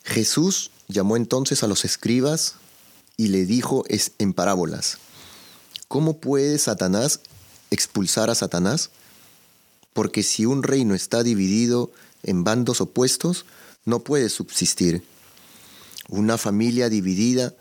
[0.03, 2.55] Jesús llamó entonces a los escribas
[3.15, 3.83] y le dijo
[4.17, 4.97] en parábolas,
[5.87, 7.19] ¿cómo puede Satanás
[7.69, 8.89] expulsar a Satanás?
[9.93, 11.91] Porque si un reino está dividido
[12.23, 13.45] en bandos opuestos,
[13.85, 15.03] no puede subsistir.
[16.09, 17.53] Una familia dividida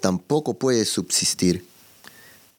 [0.00, 1.66] tampoco puede subsistir.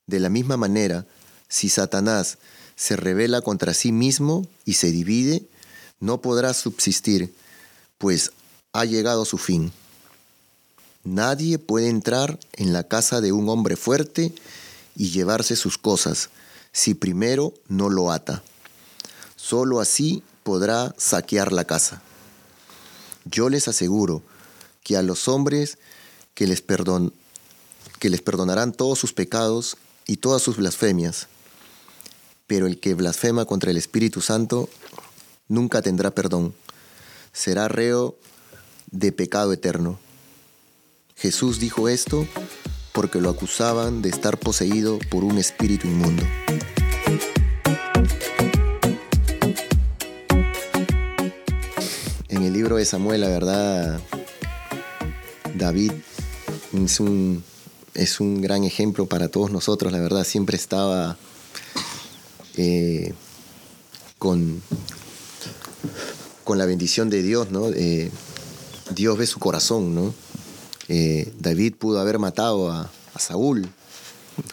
[0.06, 1.06] De la misma manera,
[1.48, 2.38] si Satanás
[2.76, 5.44] se revela contra sí mismo y se divide,
[6.00, 7.34] no podrá subsistir,
[7.98, 8.32] pues
[8.74, 9.72] ha llegado su fin.
[11.04, 14.34] Nadie puede entrar en la casa de un hombre fuerte
[14.96, 16.30] y llevarse sus cosas
[16.72, 18.44] si primero no lo ata.
[19.48, 22.02] Solo así podrá saquear la casa.
[23.24, 24.22] Yo les aseguro
[24.84, 25.78] que a los hombres
[26.34, 27.14] que les, perdon,
[27.98, 31.30] que les perdonarán todos sus pecados y todas sus blasfemias.
[32.46, 34.68] Pero el que blasfema contra el Espíritu Santo
[35.48, 36.54] nunca tendrá perdón.
[37.32, 38.18] Será reo
[38.92, 39.98] de pecado eterno.
[41.16, 42.28] Jesús dijo esto
[42.92, 46.24] porque lo acusaban de estar poseído por un espíritu inmundo.
[52.68, 54.02] Libro de Samuel, la verdad,
[55.56, 55.94] David
[56.74, 57.42] es un
[57.94, 61.16] es un gran ejemplo para todos nosotros, la verdad, siempre estaba
[62.58, 63.14] eh,
[64.20, 64.62] con,
[66.44, 67.70] con la bendición de Dios, ¿no?
[67.70, 68.12] Eh,
[68.94, 70.14] Dios ve su corazón, ¿no?
[70.90, 73.66] Eh, David pudo haber matado a, Saúl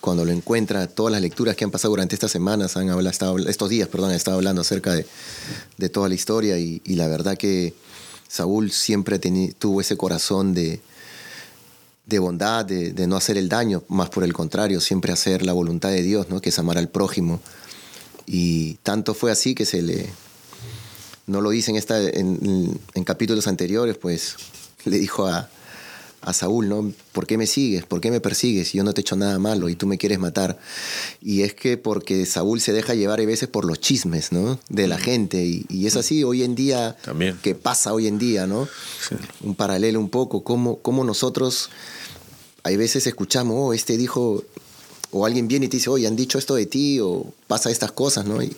[0.01, 3.69] cuando lo encuentra, todas las lecturas que han pasado durante estas semanas, han hablado, estos
[3.69, 7.75] días, perdón, han estado hablando acerca de, toda la historia y, la verdad que
[8.35, 10.81] Saúl siempre tuvo ese corazón de,
[12.19, 16.03] bondad, de, no hacer el daño, más por el contrario, siempre hacer la voluntad de
[16.03, 16.41] Dios, ¿no?
[16.41, 17.41] que es amar al prójimo.
[18.27, 20.09] Y tanto fue así que se le,
[21.29, 24.35] no lo dice en, esta, en, capítulos anteriores, pues
[24.85, 25.49] le dijo a,
[26.25, 26.93] a Saúl, ¿no?
[27.13, 27.85] ¿Por qué me sigues?
[27.85, 28.73] ¿Por qué me persigues?
[28.73, 30.59] Yo no te he hecho nada malo y tú me quieres matar.
[31.21, 34.59] Y es que porque Saúl se deja llevar a veces por los chismes, ¿no?
[34.71, 35.01] De la mm.
[35.01, 35.45] gente.
[35.45, 37.39] Y, es así hoy en día, También.
[37.43, 38.67] que pasa hoy en día, ¿no?
[39.43, 41.69] Un paralelo un poco, cómo, cómo nosotros,
[42.63, 44.43] hay veces escuchamos, oh, este dijo,
[45.11, 47.93] o alguien viene y te dice, oye, han dicho esto de ti, o pasa estas
[47.93, 48.43] cosas, ¿no?
[48.43, 48.57] Y,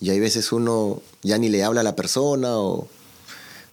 [0.00, 2.88] y hay veces uno ya ni le habla a la persona, o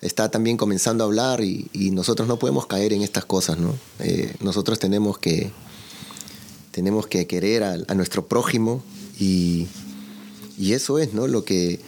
[0.01, 3.75] está también comenzando a hablar y, nosotros no podemos caer en estas cosas, ¿no?
[3.99, 5.51] Eh, nosotros tenemos que,
[6.71, 8.83] tenemos que querer a, nuestro prójimo
[9.19, 9.67] y,
[10.59, 11.27] eso es, ¿no?
[11.27, 11.79] Lo que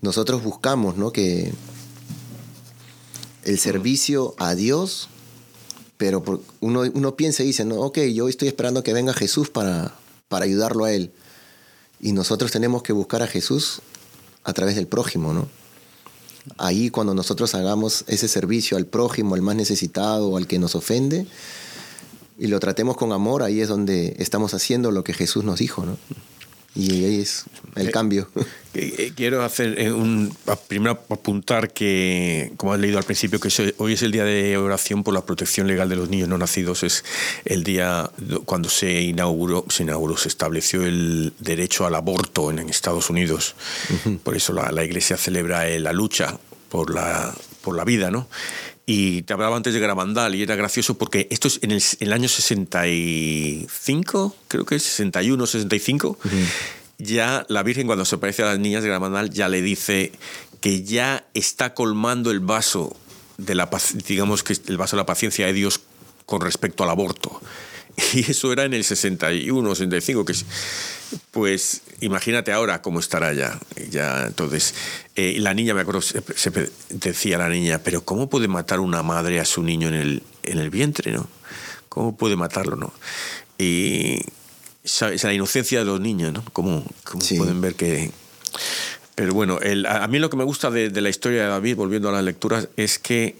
[0.00, 1.12] nosotros buscamos, ¿no?
[1.12, 1.52] Que
[3.44, 5.08] el servicio a Dios,
[5.96, 6.22] pero
[6.60, 9.94] uno, uno piensa y dice, no, ok, yo estoy esperando que venga Jesús para,
[10.28, 11.12] para ayudarlo a Él.
[12.00, 13.80] Y nosotros tenemos que buscar a Jesús
[14.44, 15.48] a través del prójimo, ¿no?
[16.58, 21.26] Ahí cuando nosotros hagamos ese servicio al prójimo, al más necesitado al que nos ofende,
[22.38, 25.84] y lo tratemos con amor, ahí es donde estamos haciendo lo que Jesús nos dijo,
[25.84, 25.96] ¿no?
[26.76, 28.28] Y ahí es el Eh, cambio.
[28.74, 30.36] Eh, Quiero hacer eh, un
[30.68, 33.48] primero apuntar que, como has leído al principio, que
[33.78, 36.82] hoy es el día de oración por la protección legal de los niños no nacidos.
[36.82, 37.02] Es
[37.46, 42.58] el día do- cuando se inauguró, se inauguró, se estableció el derecho al aborto en,
[42.58, 43.54] en Estados Unidos.
[44.22, 48.28] Por eso la, la Iglesia celebra eh, la lucha por la, por la vida, ¿no?
[48.86, 52.06] Y te hablaba antes de Gravandal y era gracioso porque esto es en el, en
[52.06, 56.18] el año 65, creo que es 61, 65
[56.98, 60.12] ya la Virgen cuando se aparece a las niñas de Gramandal ya le dice
[60.60, 62.96] que ya está colmando el vaso
[63.38, 63.68] de la
[64.06, 65.80] digamos que el vaso de la paciencia de Dios
[66.24, 67.40] con respecto al aborto.
[68.14, 70.44] Y eso era en el 61, 65, que es-
[71.30, 73.58] pues imagínate ahora cómo estará ya.
[73.90, 74.74] ya entonces,
[75.14, 79.02] eh, la niña, me acuerdo, se, se decía la niña, pero ¿cómo puede matar una
[79.02, 81.28] madre a su niño en el, en el vientre, no?
[81.88, 82.92] ¿Cómo puede matarlo, no?
[83.58, 84.18] Y
[84.84, 86.44] esa, esa inocencia de los niños, ¿no?
[86.52, 87.36] ¿Cómo, cómo Sí.
[87.38, 88.10] pueden ver que...
[89.14, 91.48] Pero bueno, el- a a mí lo que me gusta de, de la historia de
[91.48, 93.36] David, volviendo a las lecturas, es que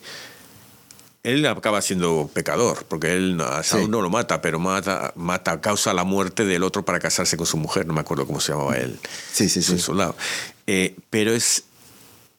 [1.27, 3.89] él acaba siendo pecador, porque él a Saúl Sí.
[3.91, 7.57] no lo mata, pero mata, mata, causa la muerte del otro para casarse con su
[7.57, 8.97] mujer, no me acuerdo cómo se llamaba él.
[9.33, 9.72] Sí, sí, sí.
[9.72, 10.14] el soldado.
[10.68, 11.64] Eh, pero es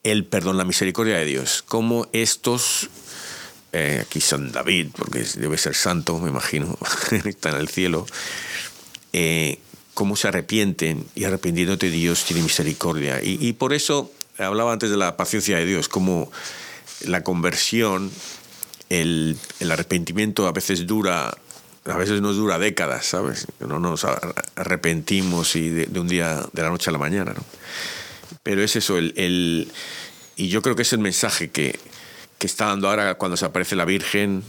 [0.04, 1.66] el perdón, la misericordia de Dios.
[1.68, 2.90] Como estos,
[3.74, 6.78] eh, aquí son David, porque debe ser santo, me imagino,
[7.26, 8.06] está en el cielo,
[9.12, 9.60] eh,
[9.94, 13.22] cómo se arrepienten y arrepintiéndote Dios tiene misericordia.
[13.22, 16.32] Y, y por eso hablaba antes de la paciencia de Dios, como
[17.06, 18.12] la conversión,
[18.90, 21.36] el, el arrepentimiento a veces dura,
[21.86, 23.48] a veces nos dura décadas, ¿sabes?
[23.60, 27.44] No nos ar- arrepentimos y de, un día, de la noche a la mañana, ¿no?
[28.44, 29.72] Pero es eso, el, el-
[30.36, 31.80] y yo creo que es el mensaje que,
[32.38, 34.44] que está dando ahora cuando se aparece la Virgen,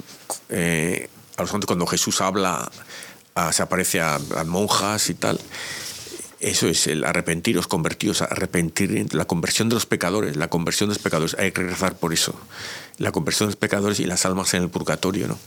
[0.50, 2.70] eh, a los santos, cuando Jesús habla,
[3.52, 5.38] se aparece a, a monjas y tal.
[6.40, 11.02] Eso es el arrepentiros, convertidos, arrepentir, la conversión de los pecadores, la conversión de los
[11.02, 12.38] pecadores, hay que rezar por eso.
[12.98, 15.38] La conversión de los pecadores y las almas en el purgatorio, ¿no?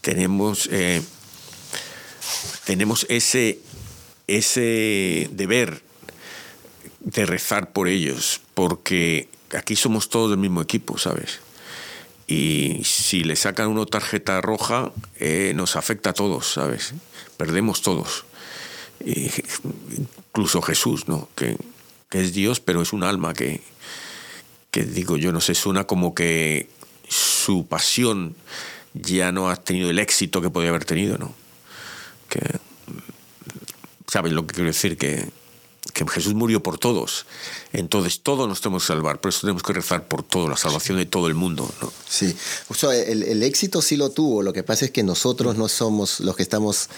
[0.00, 1.02] Tenemos, eh,
[2.64, 3.58] tenemos ese,
[4.26, 5.82] ese deber
[7.00, 11.40] de rezar por ellos, porque aquí somos todos del mismo equipo, ¿sabes?
[12.26, 16.94] Y si le sacan una tarjeta roja, eh, nos afecta a todos, ¿sabes?
[17.36, 18.24] Perdemos todos.
[19.04, 19.30] Y
[19.98, 21.28] incluso Jesús, ¿no?
[21.34, 21.56] Que,
[22.10, 23.62] es Dios, pero es un alma que,
[24.70, 26.68] que digo yo, no sé, suena como que
[27.08, 28.36] su pasión
[28.92, 31.34] ya no ha tenido el éxito que podía haber tenido, ¿no?
[32.28, 32.40] Que,
[34.08, 34.98] ¿Sabes lo que quiero decir?
[34.98, 35.26] Que,
[35.92, 37.26] que Jesús murió por todos.
[37.72, 39.20] Entonces todos nos tenemos que salvar.
[39.20, 41.72] Por eso tenemos que rezar por todo, la salvación de todo el mundo.
[41.80, 41.92] ¿no?
[42.08, 42.34] Sí,
[42.68, 45.68] o sea, el, el éxito sí lo tuvo, lo que pasa es que nosotros no
[45.68, 46.88] somos los que estamos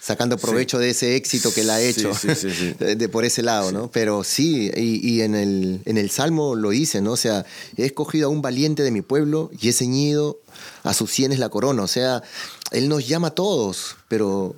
[0.00, 2.72] sacando provecho de ese éxito que él ha hecho, sí, sí, sí.
[2.94, 3.90] De, por ese lado, ¿no?
[3.90, 7.12] Pero sí, y, y en, el, en el Salmo lo dice, ¿no?
[7.12, 7.44] O sea,
[7.76, 10.40] he escogido a un valiente de mi pueblo y he ceñido
[10.84, 12.22] a sus sienes la corona, o sea,
[12.70, 14.54] él nos llama a todos, pero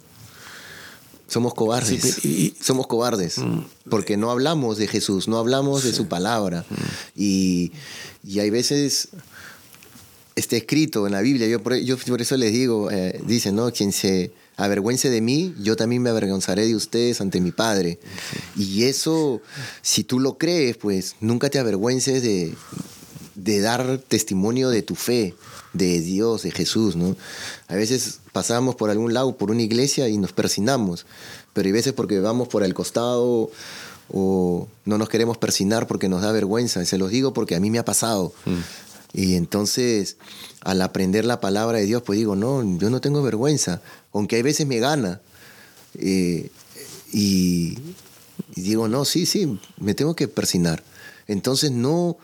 [1.29, 2.03] somos cobardes.
[2.03, 3.37] Sí, pero- y- somos cobardes.
[3.89, 6.65] Porque no hablamos de Jesús, no hablamos de su palabra.
[7.17, 7.73] Y,
[8.27, 9.09] y hay veces
[10.37, 13.71] está escrito en la Biblia, yo por, yo por eso les digo, eh, dice, ¿no?
[13.73, 17.99] Quien se avergüence de mí, yo también me avergonzaré de ustedes ante mi Padre.
[18.57, 19.41] Y eso,
[19.83, 22.55] si tú lo crees, pues nunca te avergüences de,
[23.35, 25.35] de dar testimonio de tu fe,
[25.73, 27.17] de Dios, de Jesús, ¿no?
[27.69, 31.07] A veces pasamos por algún lado, por una iglesia y nos persinamos,
[31.53, 33.51] pero hay veces porque vamos por el costado
[34.13, 36.85] o no nos queremos persinar porque nos da vergüenza.
[36.85, 38.33] Se los digo porque a mí me ha pasado.
[39.13, 40.17] Y entonces,
[40.61, 43.83] al aprender la palabra de Dios, pues digo, no, yo no tengo vergüenza,
[44.13, 45.21] aunque hay veces me gana.
[45.99, 46.51] Eh,
[47.13, 47.79] y,
[48.55, 50.83] y digo, no, sí, sí, me tengo que persinar.
[51.27, 52.19] Entonces no,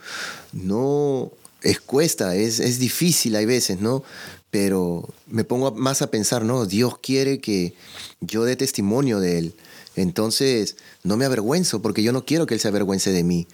[0.51, 1.31] no,
[1.61, 4.03] es cuesta, es, es difícil hay veces, ¿no?
[4.51, 7.73] Pero me pongo más a pensar, no, Dios quiere que
[8.21, 9.55] yo dé testimonio de Él.
[9.95, 13.47] Entonces no me avergüenzo porque yo no quiero que Él se avergüence de mí.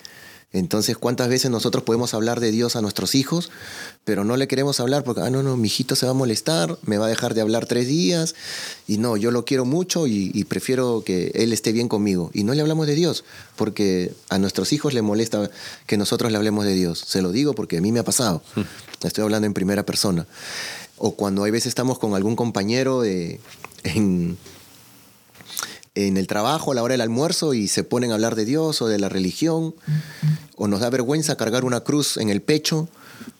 [0.53, 3.49] Entonces, ¿cuántas veces nosotros podemos hablar de Dios a nuestros hijos,
[4.05, 6.77] pero no le queremos hablar porque, ah, no, no, mi hijito se va a molestar,
[6.83, 8.35] me va a dejar de hablar tres días,
[8.87, 12.29] y no, yo lo quiero mucho y, y prefiero que él esté bien conmigo.
[12.33, 13.25] Y no le hablamos de Dios,
[13.55, 15.49] porque a nuestros hijos les molesta
[15.87, 17.03] que nosotros le hablemos de Dios.
[17.05, 18.43] Se lo digo porque a mí me ha pasado.
[19.01, 20.27] Estoy hablando en primera persona.
[20.97, 23.39] O cuando hay veces estamos con algún compañero de,
[23.83, 24.37] en,
[25.95, 28.81] en el trabajo a la hora del almuerzo y se ponen a hablar de Dios
[28.81, 29.75] o de la religión,
[30.55, 32.87] o nos da vergüenza cargar una cruz en el pecho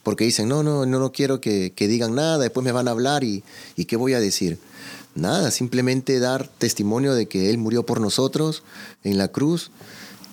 [0.02, 2.92] porque dicen, no, no, no, no quiero que, que digan nada, después me van a
[2.92, 3.42] hablar y,
[3.76, 4.58] y ¿qué voy a decir?
[5.14, 8.62] nada, simplemente dar testimonio de que Él murió por nosotros
[9.02, 9.70] en la cruz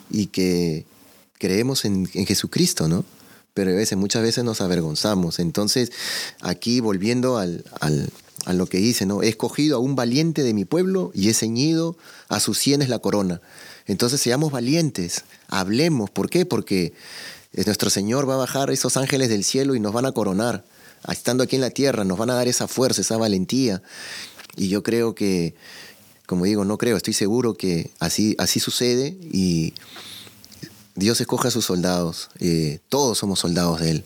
[0.10, 0.86] y que
[1.38, 3.06] creemos en, Jesucristo, ¿no?
[3.54, 5.40] Pero a veces, muchas veces nos avergonzamos.
[5.40, 5.92] Entonces,
[6.42, 7.64] aquí volviendo al,
[8.46, 9.22] a lo que dice, ¿no?
[9.22, 13.00] He escogido a un valiente de mi pueblo y he ceñido a sus sienes la
[13.00, 13.42] corona.
[13.86, 16.10] Entonces, seamos valientes, hablemos.
[16.10, 16.46] ¿Por qué?
[16.46, 16.94] Porque
[17.54, 20.64] nuestro Señor va a bajar esos ángeles del cielo y nos van a coronar.
[21.08, 23.82] Estando aquí en la tierra, nos van a dar esa fuerza, esa valentía.
[24.56, 25.56] Y yo creo que,
[26.26, 29.74] como digo, no creo, estoy seguro que así, así sucede y
[30.96, 32.30] Dios escoge a sus soldados.
[32.40, 34.06] Eh, todos somos soldados de Él.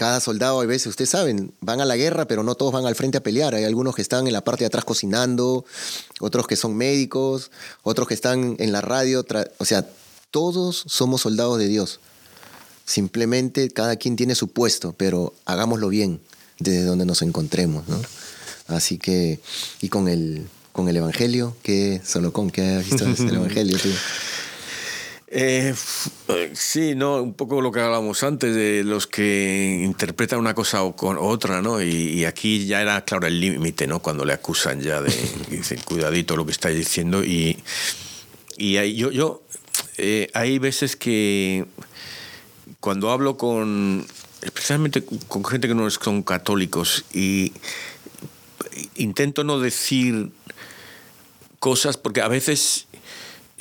[0.00, 2.94] Cada soldado, a veces, ustedes saben, van a la guerra, pero no todos van al
[2.94, 3.54] frente a pelear.
[3.54, 5.66] Hay algunos que están en la parte de atrás cocinando,
[6.20, 7.50] otros que son médicos,
[7.82, 9.26] otros que están en la radio.
[9.58, 9.86] O sea,
[10.30, 12.00] todos somos soldados de Dios.
[12.86, 16.22] Simplemente cada quien tiene su puesto, pero hagámoslo bien
[16.58, 17.86] desde donde nos encontremos.
[17.86, 18.00] ¿no?
[18.68, 19.38] Así que,
[19.82, 23.76] y con el, con el Evangelio, ¿qué, solo con qué has visto el Evangelio?
[25.32, 25.72] Eh,
[26.54, 30.96] sí, no, un poco lo que hablábamos antes de los que interpretan una cosa o
[30.96, 31.80] con otra, ¿no?
[31.80, 34.00] Y, aquí ya era claro el límite, ¿no?
[34.00, 35.14] Cuando le acusan ya de,
[35.48, 37.22] dicen, cuidadito lo que estáis diciendo.
[37.22, 37.56] Y,
[38.56, 39.42] y yo, yo
[39.98, 41.64] eh, hay veces que
[42.80, 44.04] cuando hablo con,
[44.42, 47.52] especialmente con gente que no son católicos y
[48.96, 50.30] intento no decir
[51.60, 52.86] cosas, porque a veces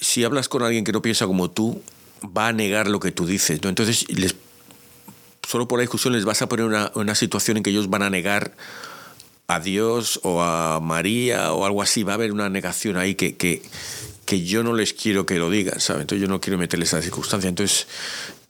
[0.02, 1.82] si hablas con alguien que no piensa como tú,
[2.26, 3.62] va a negar lo que tú dices.
[3.64, 3.70] ¿no?
[3.70, 4.36] Entonces, les,
[5.48, 8.04] solo por la discusión les vas a poner una, una situación en que ellos van
[8.04, 8.56] a negar
[9.48, 12.04] a Dios o a María o algo así.
[12.04, 13.62] Va a haber una negación ahí que, que,
[14.26, 16.02] que yo no les quiero que lo digan, ¿sabes?
[16.02, 17.50] Entonces yo no quiero meterles a esa circunstancia.
[17.50, 17.88] Entonces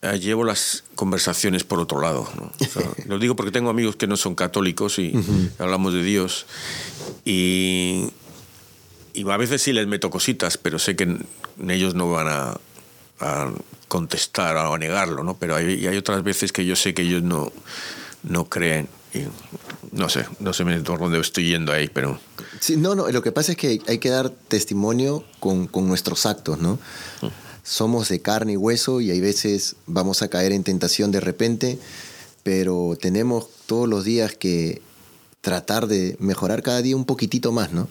[0.02, 2.30] eh, llevo las conversaciones por otro lado.
[3.06, 5.14] lo digo porque tengo amigos que no son católicos y
[5.58, 6.46] hablamos de Dios.
[7.24, 8.10] Y,
[9.14, 11.18] y, a veces sí les meto cositas, pero sé que
[11.68, 12.60] ellos no van a,
[13.88, 15.36] contestar o a negarlo, ¿no?
[15.38, 17.52] Pero hay, hay, otras veces que yo sé que ellos no,
[18.24, 18.88] no creen.
[19.14, 19.24] Y
[19.92, 22.20] no sé, no sé por dónde estoy yendo ahí, pero...
[22.60, 26.26] Sí, no, no, lo que pasa es que hay que dar testimonio con, con nuestros
[26.26, 26.80] actos, ¿no?
[27.64, 31.80] Somos de carne y hueso y hay veces vamos a caer en tentación de repente,
[32.44, 34.82] pero tenemos todos los días que
[35.42, 37.88] tratar de mejorar cada día un poquitito más, ¿no?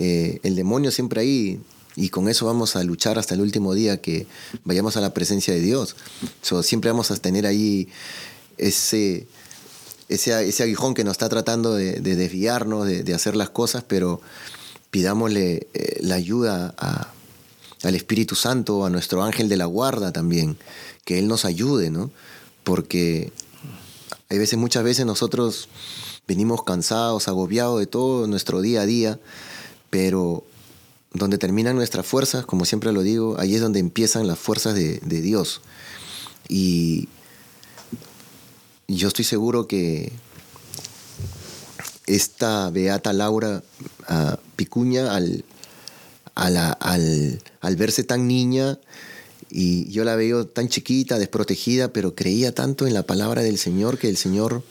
[0.00, 1.60] Eh, el demonio siempre ahí
[1.96, 4.28] y con eso vamos a luchar hasta el último día que
[4.62, 5.96] vayamos a la presencia de Dios.
[6.62, 7.88] siempre vamos a tener ahí
[8.58, 9.26] ese
[10.08, 14.20] ese, ese aguijón que nos está tratando de, desviarnos, de, hacer las cosas, pero
[14.92, 16.74] pidámosle eh, la ayuda
[17.82, 20.56] al Espíritu Santo, a nuestro ángel de la guarda también,
[21.04, 22.12] que Él nos ayude, ¿no?
[22.62, 23.32] Porque
[24.28, 25.68] hay veces, muchas veces nosotros
[26.28, 29.18] venimos cansados, agobiados de todo nuestro día a día,
[29.90, 30.44] pero
[31.12, 34.98] donde terminan nuestras fuerzas, como siempre lo digo, ahí es donde empiezan las fuerzas de,
[35.00, 35.60] Dios.
[36.48, 37.08] Y
[38.86, 40.12] yo estoy seguro que
[42.06, 43.62] esta Beata Laura
[44.06, 45.44] ah, Picuña, al,
[46.34, 48.78] al, verse tan niña,
[49.50, 53.98] y yo la veo tan chiquita, desprotegida, pero creía tanto en la palabra del Señor
[53.98, 54.62] que el Señor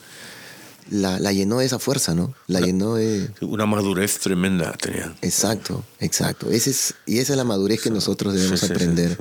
[0.89, 2.33] la, llenó de esa fuerza, ¿no?
[2.47, 3.29] La llenó de...
[3.41, 5.15] Una madurez tremenda tenía.
[5.21, 6.49] Exacto, exacto.
[6.49, 9.17] Ese es, y esa es la madurez que nosotros debemos aprender.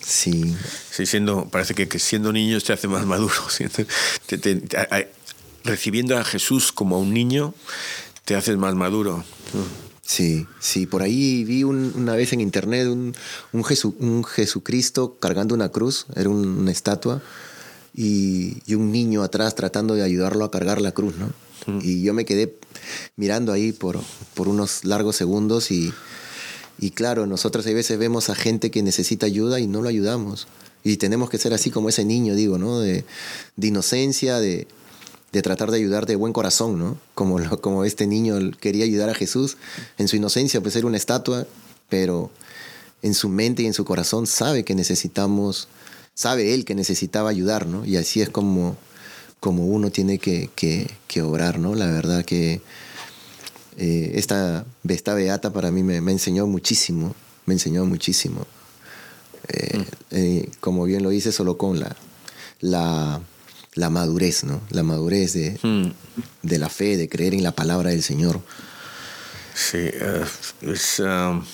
[0.00, 0.56] Sí.
[0.90, 1.06] Sí.
[1.06, 3.34] siendo, parece que, siendo niño te hace más maduro.
[5.64, 7.54] recibiendo a Jesús como un niño
[8.24, 9.24] te haces más maduro.
[10.02, 13.14] Sí, sí, por ahí vi una vez en internet un,
[13.52, 13.64] un,
[13.98, 17.22] un, Jesucristo cargando una cruz, era una estatua,
[17.94, 21.32] y, y, un niño atrás tratando de ayudarlo a cargar la cruz, ¿no?
[21.82, 22.56] Y yo me quedé
[23.16, 24.00] mirando ahí por,
[24.34, 25.92] por unos largos segundos y,
[26.78, 30.46] y claro, nosotros a veces vemos a gente que necesita ayuda y no lo ayudamos.
[30.84, 32.78] Y tenemos que ser así como ese niño, digo, ¿no?
[32.78, 33.04] De,
[33.60, 34.68] inocencia, de,
[35.42, 36.96] tratar de ayudar de buen corazón, ¿no?
[37.14, 39.56] Como, como este niño quería ayudar a Jesús.
[39.98, 41.46] En su inocencia, pues era una estatua,
[41.88, 42.30] pero
[43.02, 45.68] en su mente y en su corazón sabe que necesitamos,
[46.18, 47.84] sabe él que necesitaba ayudar, ¿no?
[47.84, 48.76] Y así es como,
[49.38, 51.76] como uno tiene que, que, que obrar, ¿no?
[51.76, 52.60] La verdad que
[53.76, 57.14] eh, esta, esta beata para mí me, enseñó muchísimo,
[57.46, 58.48] me enseñó muchísimo.
[59.46, 59.82] Eh, mm.
[60.10, 61.94] eh, como bien lo dice, solo con la,
[63.76, 64.60] la, madurez, ¿no?
[64.70, 65.92] La madurez de, mm.
[66.42, 68.40] de, la fe, de creer en la palabra del Señor.
[69.54, 69.88] Sí,
[70.62, 71.44] es, um,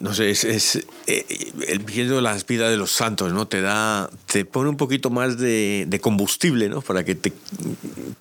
[0.00, 3.48] no sé, es, es el viendo las vidas de los santos, ¿no?
[3.48, 6.80] Te da, te pone un poquito más de, de combustible, ¿no?
[6.82, 7.32] Para que te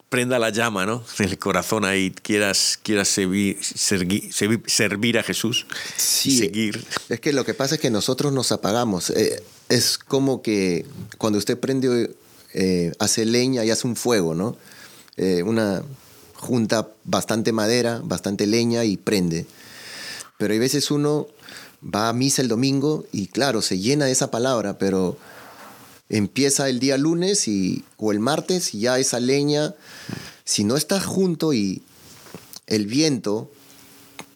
[0.10, 1.04] prenda la llama, ¿no?
[1.20, 5.66] En el corazón ahí quieras, quieras servir, servir, a Jesús
[5.98, 6.86] sí, seguir.
[7.10, 9.10] Es que lo que pasa es que nosotros nos apagamos.
[9.10, 10.86] Eh, es como que
[11.18, 12.16] cuando usted prende,
[12.54, 14.56] eh, hace leña y hace un fuego, ¿no?
[15.18, 15.84] Eh, una
[16.36, 19.46] junta bastante madera, bastante leña y prende.
[20.38, 21.28] Pero hay veces uno
[21.86, 25.18] va a misa el domingo y claro, se llena de esa palabra, pero
[26.10, 29.76] empieza el día lunes y, o el martes y ya esa leña,
[30.44, 31.82] si no está junto y
[32.68, 33.52] el viento,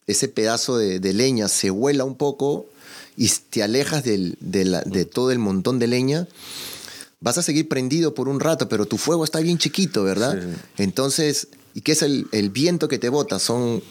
[0.08, 2.68] ese pedazo de, leña se vuela un poco
[3.16, 6.28] y te alejas de todo el montón de leña,
[7.20, 10.42] vas a seguir prendido por un rato, pero tu fuego está bien chiquito, ¿verdad?
[10.78, 13.40] Entonces, ¿y qué es el, el viento que te bota?
[13.40, 13.84] Son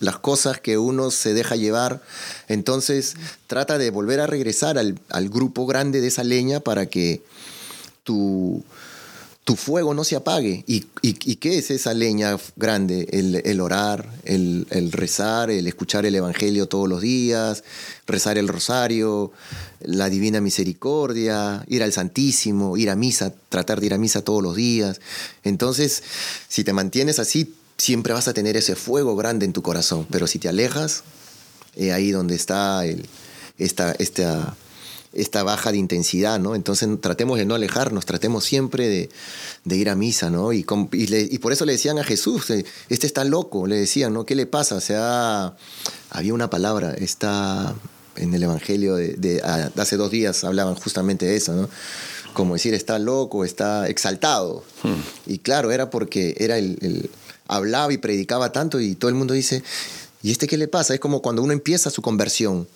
[0.00, 2.02] las cosas que uno se deja llevar.
[2.48, 3.14] Entonces
[3.46, 7.22] trata de volver a regresar al, grupo grande de esa leña para que
[8.04, 8.64] tu,
[9.44, 10.64] tu fuego no se apague.
[10.66, 10.82] ¿Y,
[11.36, 13.08] qué es esa leña grande?
[13.44, 17.64] El, orar, el, rezar, el escuchar el Evangelio todos los días,
[18.06, 19.32] rezar el rosario,
[19.80, 24.42] la divina misericordia, ir al Santísimo, ir a misa, tratar de ir a misa todos
[24.42, 25.00] los días.
[25.42, 26.02] Entonces,
[26.48, 30.26] si te mantienes así, siempre vas a tener ese fuego grande en tu corazón, pero
[30.26, 31.02] si te alejas,
[31.76, 33.06] eh, ahí donde está el,
[33.58, 34.54] esta, esta,
[35.14, 36.54] esta baja de intensidad, ¿no?
[36.54, 39.08] Entonces tratemos de no alejarnos, tratemos siempre
[39.64, 40.52] de, ir a misa, ¿no?
[40.52, 44.26] Y, y, por eso le decían a Jesús, eh, este está loco, le decían, ¿no?
[44.26, 44.74] ¿Qué le pasa?
[44.74, 45.56] O sea,
[46.10, 47.74] había una palabra, está
[48.16, 49.40] en el Evangelio de,
[49.76, 51.70] hace dos días hablaban justamente de eso, ¿no?
[52.34, 54.62] Como decir, está loco, está exaltado.
[54.82, 55.00] Hmm.
[55.26, 57.10] Y claro, era porque era el
[57.50, 59.62] hablaba y predicaba tanto y todo el mundo dice,
[60.22, 60.94] ¿y este qué le pasa?
[60.94, 62.66] Es como cuando uno empieza su conversión.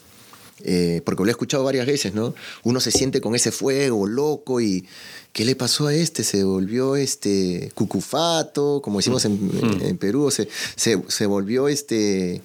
[0.62, 2.32] Eh, porque lo he escuchado varias veces, ¿no?
[2.62, 4.86] Uno se siente con ese fuego loco y
[5.32, 6.22] ¿qué le pasó a este?
[6.22, 9.96] Se volvió este cucufato, como decimos en, mm.
[9.98, 12.40] Perú, se, se, volvió este...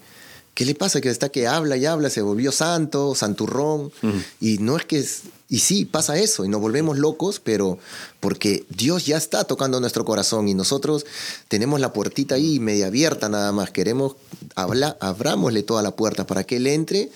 [0.60, 0.99] ¿Qué le pasa?
[0.99, 3.93] Que está que habla y habla, se volvió santo, santurrón.
[4.41, 5.05] Y no es que
[5.47, 7.80] y sí, pasa eso, y nos volvemos locos, pero
[8.20, 11.05] porque Dios ya está tocando nuestro corazón y nosotros
[11.47, 13.72] tenemos la puertita ahí media abierta nada más.
[13.72, 14.18] Queremos
[14.53, 17.10] hablar, abrámosle toda la puerta para que Él entre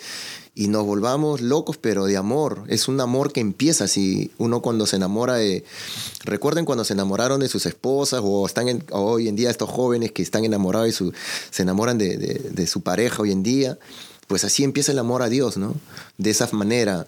[0.56, 2.64] y nos volvamos locos, pero de amor.
[2.68, 5.64] Es un amor que empieza si uno cuando se enamora de...
[6.24, 10.22] Recuerden cuando se enamoraron de sus esposas o están hoy en día estos jóvenes que
[10.22, 11.12] están enamorados y
[11.50, 13.80] se enamoran de, de su pareja hoy en día.
[14.28, 15.74] Pues así empieza el amor a Dios, ¿no?
[16.18, 17.08] De esa manera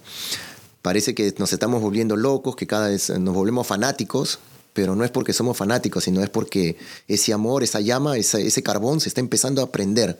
[0.81, 4.39] parece que nos estamos volviendo locos, que cada vez nos volvemos fanáticos,
[4.75, 6.75] pero no es porque somos fanáticos, sino es porque
[7.07, 10.19] ese amor, esa llama, ese, carbón se está empezando a prender,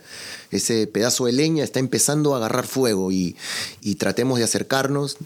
[0.49, 3.36] ese pedazo de leña está empezando a agarrar fuego y,
[3.99, 5.18] tratemos de acercarnos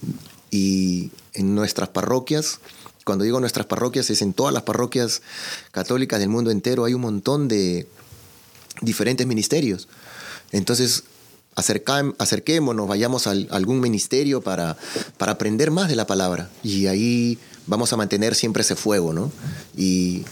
[0.50, 2.58] y en nuestras parroquias,
[3.04, 5.22] cuando digo nuestras parroquias es en todas las parroquias
[5.70, 7.86] católicas del mundo entero, hay un montón de
[8.82, 9.86] diferentes ministerios.
[10.50, 11.04] Entonces,
[11.54, 14.76] acerquémonos, vayamos a algún ministerio para,
[15.18, 16.50] para aprender más de la palabra.
[16.64, 19.30] Y ahí vamos a mantener siempre ese fuego, ¿no?
[19.76, 20.24] Y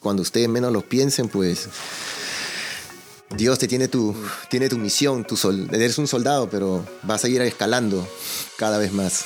[0.00, 1.68] cuando ustedes menos lo piensen, pues
[3.36, 4.14] Dios te tiene tu,
[4.48, 5.36] tiene tu misión, tu
[5.72, 8.06] eres un soldado, pero vas a ir escalando
[8.56, 9.24] cada vez más.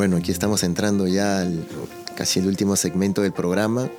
[0.00, 1.62] Bueno, aquí estamos entrando ya al
[2.16, 3.90] casi el último segmento del programa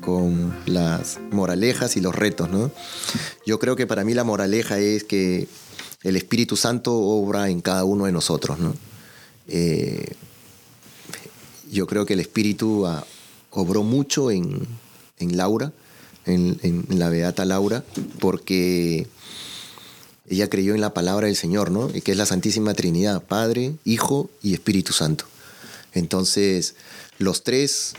[0.00, 2.72] con las moralejas y los retos, ¿no?
[3.46, 5.46] Yo creo que para mí la moraleja es que
[6.02, 8.74] el Espíritu Santo obra en cada uno de nosotros, ¿no?
[9.46, 10.12] Eh,
[11.70, 13.06] yo creo que el Espíritu ah,
[13.50, 14.66] obró mucho en,
[15.20, 15.70] Laura,
[16.26, 17.84] en, en, la Beata Laura,
[18.18, 19.06] porque
[20.30, 21.90] ella creyó en la palabra del Señor, ¿no?
[21.92, 25.24] Y que es la Santísima Trinidad, Padre, Hijo y Espíritu Santo.
[25.92, 26.76] Entonces,
[27.18, 27.94] los tres,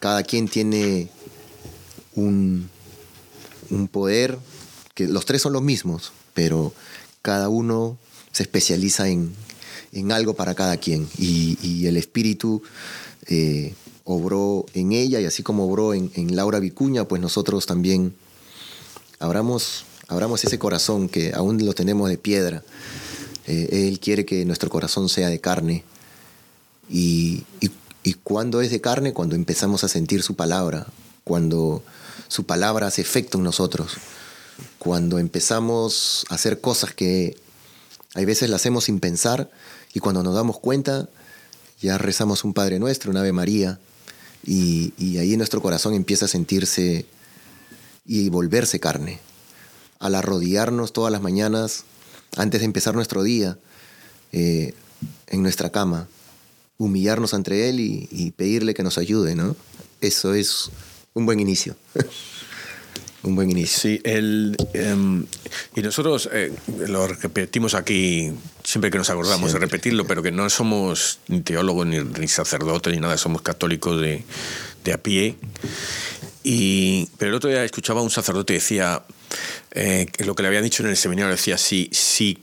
[0.00, 1.10] cada quien tiene
[2.14, 2.70] un,
[3.68, 4.38] un poder,
[4.94, 6.72] que los tres son los mismos, pero
[7.20, 7.98] cada uno
[8.32, 9.34] se especializa en,
[10.10, 11.06] algo para cada quien.
[11.18, 12.62] Y, el Espíritu
[13.26, 13.74] eh,
[14.04, 18.14] obró en ella y así como obró en, en Laura Vicuña, pues nosotros también
[19.18, 22.62] abramos abramos ese corazón que aún lo tenemos de piedra.
[23.46, 25.84] Eh, él quiere que nuestro corazón sea de carne.
[26.88, 27.44] Y,
[28.22, 30.86] cuando es de carne, cuando empezamos a sentir su palabra,
[31.24, 31.82] cuando
[32.28, 33.92] su palabra hace efecto en nosotros,
[34.78, 37.36] cuando empezamos a hacer cosas que
[38.14, 39.50] Hay veces la hacemos sin pensar
[39.92, 41.08] y cuando nos damos cuenta
[41.80, 43.80] ya rezamos un Padre Nuestro, un Ave María
[44.44, 47.06] y, y ahí nuestro corazón empieza a sentirse
[48.06, 49.18] y volverse carne.
[50.04, 51.84] Al arrodillarnos todas las mañanas,
[52.36, 53.56] antes de empezar nuestro día,
[54.32, 54.74] eh,
[55.28, 56.08] en nuestra cama,
[56.76, 59.56] humillarnos ante Él y, pedirle que nos ayude, ¿no?
[60.02, 60.70] Eso es
[61.14, 61.74] un buen inicio.
[63.22, 63.78] un buen inicio.
[63.80, 65.24] Sí, el, em,
[65.74, 66.52] y nosotros eh,
[66.86, 68.30] lo repetimos aquí
[68.62, 72.92] siempre que nos acordamos de repetirlo, pero que no somos ni teólogos ni, ni sacerdotes
[72.92, 74.22] ni nada, somos católicos de,
[74.84, 75.36] de a pie.
[76.42, 79.02] Y, pero el otro día escuchaba a un sacerdote que decía,
[79.72, 82.38] eh, lo que le había dicho en el seminario, decía, si, si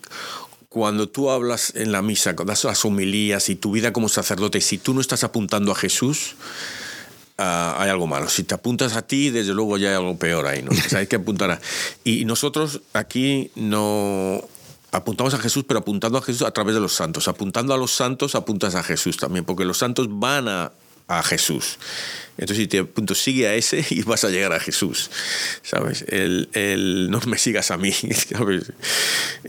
[0.69, 4.77] cuando tú hablas en la misa, das las homilías y tu vida como sacerdote, si
[4.77, 6.35] tú no estás apuntando a Jesús,
[7.37, 8.29] ah, hay algo malo.
[8.29, 10.71] Si te apuntas a ti, desde luego ya hay algo peor ahí, ¿no?
[10.95, 11.59] hay que apuntar.
[12.05, 14.41] Y nosotros aquí no
[14.91, 17.27] apuntamos a Jesús, pero apuntando a Jesús a través de los santos.
[17.27, 20.71] Apuntando a los santos, apuntas a Jesús también, porque los santos van a
[21.11, 21.77] a Jesús.
[22.41, 25.11] Entonces, si te punto, sigue a ese y vas a llegar a Jesús,
[25.61, 26.03] ¿sabes?
[26.07, 27.93] El, no me sigas a mí,
[28.31, 28.73] ¿sabes?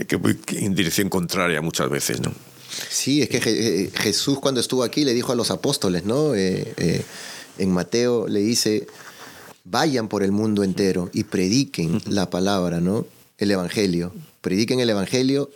[0.07, 2.35] Que voy en dirección contraria muchas veces, ¿no?
[2.91, 6.35] Sí, es que eh, Jesús cuando estuvo aquí le dijo a los apóstoles, ¿no?
[6.35, 7.03] Eh, eh,
[7.57, 8.87] en Mateo le dice,
[9.65, 13.07] vayan por el mundo entero y prediquen la palabra, ¿no?
[13.39, 14.13] El Evangelio.
[14.43, 15.51] Prediquen el Evangelio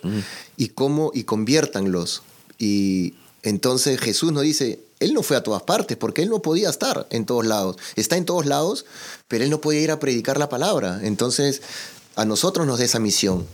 [0.57, 2.23] y cómo, y conviértanlos.
[2.57, 3.13] Y
[3.43, 7.07] entonces Jesús nos dice, él no fue a todas partes porque él no podía estar
[7.09, 7.77] en todos lados.
[7.95, 8.85] Está en todos lados,
[9.27, 10.99] pero él no podía ir a predicar la palabra.
[11.03, 11.61] Entonces,
[12.15, 13.45] a nosotros nos da esa misión.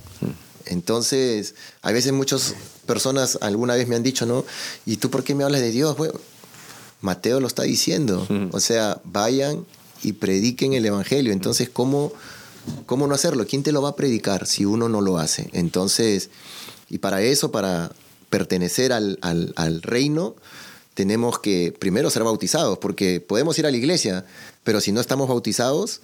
[0.66, 4.46] Entonces, a veces muchas personas alguna vez me han dicho, ¿no?
[4.86, 5.98] ¿Y tú por qué me hablas de Dios?
[5.98, 6.14] Bueno,
[7.02, 8.26] Mateo lo está diciendo.
[8.52, 9.66] O sea, vayan
[10.02, 11.34] y prediquen el Evangelio.
[11.34, 12.14] Entonces, ¿cómo,
[12.86, 13.46] ¿cómo no hacerlo?
[13.46, 15.50] ¿Quién te lo va a predicar si uno no lo hace?
[15.52, 16.30] Entonces,
[16.90, 17.92] y para eso, para
[18.30, 20.36] pertenecer al, al, al reino,
[20.94, 24.26] tenemos que primero ser bautizados, porque podemos ir a la iglesia,
[24.64, 26.02] pero si no estamos bautizados,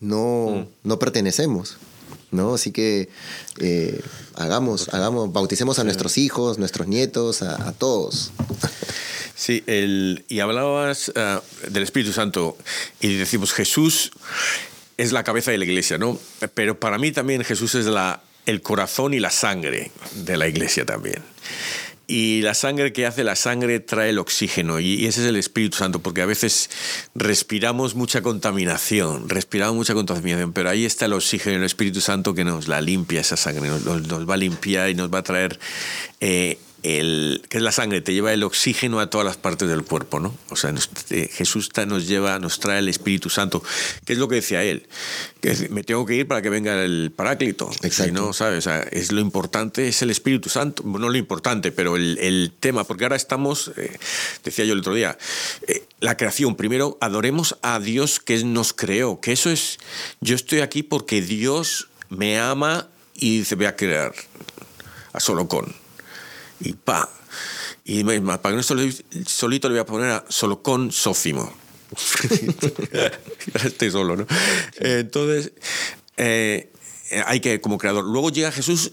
[0.00, 0.88] no, mm.
[0.88, 1.76] no pertenecemos.
[2.34, 2.54] ¿no?
[2.54, 3.08] Así que
[3.60, 4.00] eh,
[4.34, 8.32] hagamos, hagamos, bauticemos a nuestros hijos, nuestros nietos, a, todos.
[9.36, 12.56] Sí, el, y hablabas ah, del Espíritu Santo
[13.00, 14.12] y decimos Jesús
[14.96, 16.20] es la cabeza de la iglesia, ¿no?
[16.54, 20.86] Pero para mí también Jesús es la, el corazón y la sangre de la iglesia
[20.86, 21.20] también.
[22.06, 25.78] Y la sangre que hace la sangre trae el oxígeno y ese es el Espíritu
[25.78, 26.68] Santo, porque a veces
[27.14, 32.44] respiramos mucha contaminación, respiramos mucha contaminación, pero ahí está el oxígeno, el Espíritu Santo que
[32.44, 35.58] nos la limpia esa sangre, nos, va a limpiar y nos va a traer
[36.20, 39.84] eh, el, que es la sangre, te lleva el oxígeno a todas las partes del
[39.84, 40.36] cuerpo, ¿no?
[40.50, 40.72] O sea,
[41.10, 43.62] eh, Jesús nos lleva, nos trae el Espíritu Santo,
[44.04, 44.86] que es lo que decía él,
[45.40, 47.70] que me tengo que ir para que venga el Paráclito.
[47.90, 48.68] Si no, ¿sabes?
[48.92, 53.16] es lo importante, es el Espíritu Santo, no lo importante, pero el, tema, porque ahora
[53.16, 53.98] estamos, eh,
[54.44, 55.16] decía yo el otro día,
[55.66, 59.78] eh, la creación, primero adoremos a Dios que nos creó, que eso es,
[60.20, 64.12] yo estoy aquí porque Dios me ama y dice, voy a crear
[65.14, 65.83] a solo con
[66.60, 67.08] y pa.
[67.84, 71.52] Y para que no solito le voy a poner a solo con Sófimo.
[73.64, 74.26] Estoy solo, ¿no?
[74.78, 75.52] Entonces,
[76.16, 76.70] eh,
[77.26, 78.04] hay que, como creador.
[78.04, 78.92] Luego llega Jesús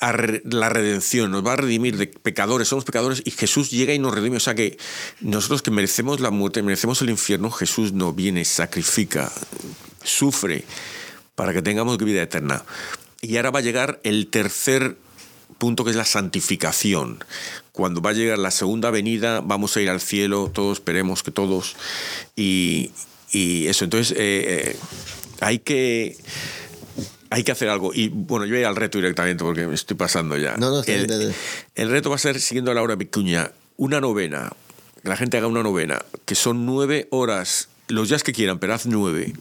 [0.00, 0.12] a
[0.44, 4.14] la redención, nos va a redimir de pecadores, somos pecadores y Jesús llega y nos
[4.14, 4.36] redime.
[4.36, 4.76] O sea que
[5.20, 9.30] nosotros que merecemos la muerte, merecemos el infierno, Jesús no viene, sacrifica,
[10.02, 10.64] sufre
[11.34, 12.64] para que tengamos vida eterna.
[13.20, 14.96] Y ahora va a llegar el tercer
[15.64, 17.24] punto que es la santificación.
[17.72, 21.30] Cuando va a llegar la segunda venida, vamos a ir al cielo, todos esperemos que
[21.30, 21.74] todos.
[22.36, 22.90] Y,
[23.32, 24.76] eso, entonces eh, eh,
[25.40, 26.18] hay que
[27.30, 27.94] hay que hacer algo.
[27.94, 30.54] Y bueno, yo voy al reto directamente porque me estoy pasando ya.
[30.58, 31.34] No, no, el,
[31.74, 34.52] el, reto va a ser, siguiendo a Laura Vicuña, una novena.
[35.02, 38.74] Que la gente haga una novena, que son nueve horas, los días que quieran, pero
[38.74, 39.32] haz nueve.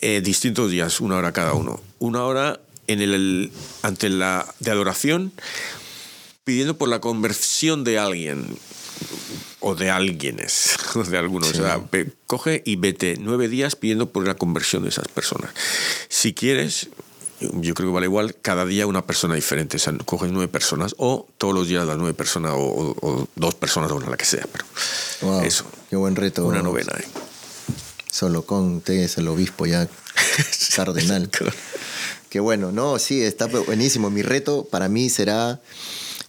[0.00, 1.78] Eh, distintos días, una hora cada uno.
[1.98, 2.58] Una hora
[2.88, 5.32] en el, ante la de adoración
[6.44, 8.58] pidiendo por la conversión de alguien
[9.60, 10.76] o de alguienes,
[11.10, 11.50] de algunos.
[11.50, 11.80] O sea,
[12.26, 15.50] coge y vete nueve días pidiendo por la conversión de esas personas.
[16.08, 16.88] Si quieres,
[17.40, 19.76] yo creo que vale igual cada día una persona diferente.
[19.76, 23.92] O sea, coges nueve personas o todos los días las nueve personas o, dos personas
[23.92, 24.46] o la que sea.
[24.50, 25.64] Pero eso.
[25.90, 26.46] Qué buen reto.
[26.46, 26.92] Una novena.
[26.98, 27.04] ¿eh?
[28.10, 29.86] Solo con te es el obispo ya
[30.76, 31.30] cardenal.
[32.28, 34.10] Qué bueno, no, sí, está buenísimo.
[34.10, 35.60] Mi reto para mí será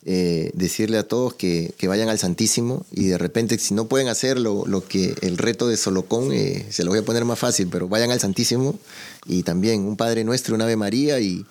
[0.06, 4.40] eh, decirle a todos que, vayan al Santísimo y de repente si no pueden hacer
[4.40, 7.90] lo, que el reto de Solocón, eh, se lo voy a poner más fácil, pero
[7.90, 8.80] vayan al Santísimo
[9.26, 11.46] y también un Padre Nuestro, un Ave María y,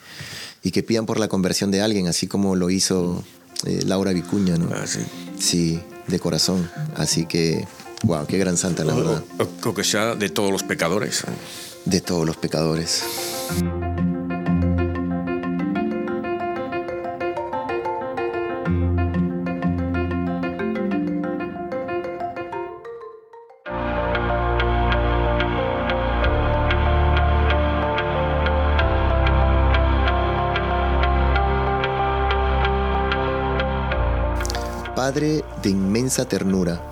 [0.73, 3.25] que pidan por la conversión de alguien, así como lo hizo
[3.65, 4.69] eh, Laura Vicuña, ¿no?
[4.75, 5.01] Ah, sí.
[5.39, 6.71] Sí, de corazón.
[6.95, 7.67] Así que,
[8.03, 9.25] wow, qué gran santa, la verdad.
[9.63, 11.25] Creo que sea de todos los pecadores.
[11.87, 13.03] De todos los pecadores.
[35.09, 36.83] Padre de inmensa ternura,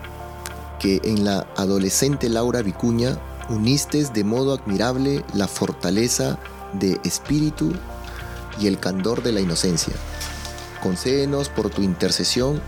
[0.80, 3.18] que en la adolescente Laura Vicuña
[3.50, 6.38] uniste de modo admirable la fortaleza
[6.72, 7.74] de espíritu
[8.58, 9.92] y el candor de la inocencia.
[10.82, 12.62] Concédenos por tu intercesión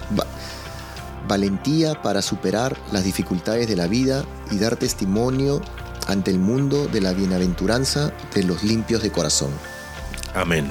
[1.26, 5.62] valentía para superar las dificultades de la vida y dar testimonio
[6.09, 9.53] ante el mundo de la bienaventuranza de los limpios de corazón.
[10.34, 10.70] Amén.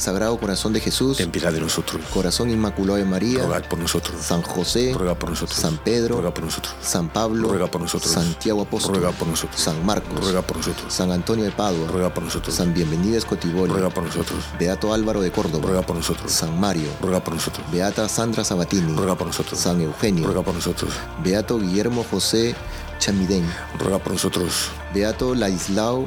[0.00, 2.00] Sagrado Corazón de Jesús, ten piedad de nosotros.
[2.14, 4.16] Corazón Inmaculado de María, ruega por nosotros.
[4.22, 5.58] San José, ruega por nosotros.
[5.58, 6.74] San Pedro, ruega por nosotros.
[6.80, 8.10] San Pablo, ruega por nosotros.
[8.10, 9.60] Santiago Apóstol, ruega por nosotros.
[9.60, 10.90] San Marcos, ruega por nosotros.
[10.90, 12.54] San Antonio de Padua, ruega por nosotros.
[12.54, 14.42] San Bienvenido Escotiborio, ruega por nosotros.
[14.58, 16.32] Beato Álvaro de Córdoba, ruega por nosotros.
[16.32, 17.70] San Mario, ruega por nosotros.
[17.70, 19.60] Beata Sandra Sabatini, ruega por nosotros.
[19.60, 20.94] San Eugenio, ruega por nosotros.
[21.22, 22.54] Beato Guillermo José
[22.98, 23.44] Chamidén,
[23.78, 24.70] ruega por nosotros.
[24.94, 26.06] Beato Laislao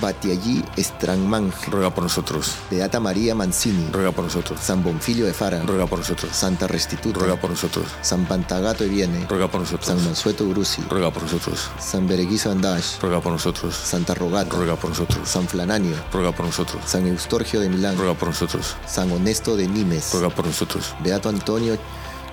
[0.00, 1.52] Batiallí Strangman.
[1.68, 2.56] Ruega por nosotros.
[2.70, 3.88] Beata María Mancini.
[3.92, 4.60] Ruega por nosotros.
[4.60, 5.62] San Bonfilio de Fara.
[5.62, 6.34] Ruega por nosotros.
[6.34, 7.18] Santa Restituta.
[7.18, 7.86] Ruega por nosotros.
[8.02, 9.26] San Pantagato de Viene.
[9.28, 9.86] Ruega por nosotros.
[9.86, 10.82] San Mansueto Brusi.
[10.88, 11.70] Ruega por nosotros.
[11.78, 12.98] San Bereguizo Andash.
[13.00, 13.74] Ruega por nosotros.
[13.74, 14.56] Santa Rogata.
[14.56, 15.28] Ruega por nosotros.
[15.28, 15.96] San Flananio.
[16.12, 16.82] Ruega por nosotros.
[16.86, 17.96] San Eustorgio de Milán.
[17.96, 18.76] Ruega por nosotros.
[18.86, 20.10] San Honesto de Nimes.
[20.12, 20.94] Ruega por nosotros.
[21.02, 21.78] Beato Antonio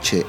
[0.05, 0.23] Che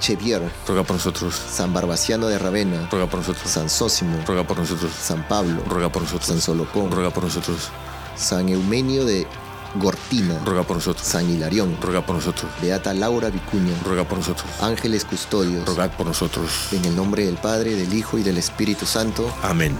[0.00, 1.34] Chevier, ruega por nosotros.
[1.34, 3.50] San Barbaciano de Ravena, ruega por nosotros.
[3.50, 4.92] San Sósimo, ruega por nosotros.
[4.92, 6.26] San Pablo, ruega por nosotros.
[6.26, 7.70] San Solocón, ruega por nosotros.
[8.16, 9.26] San Eumenio de
[9.74, 11.06] Gortina, ruega por nosotros.
[11.06, 12.50] San Hilarión, ruega por nosotros.
[12.60, 14.46] Beata Laura Vicuña, ruega por nosotros.
[14.60, 16.72] Ángeles Custodios, ruega por nosotros.
[16.72, 19.32] En el nombre del Padre, del Hijo y del Espíritu Santo.
[19.42, 19.76] Amén.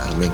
[0.00, 0.32] Amén.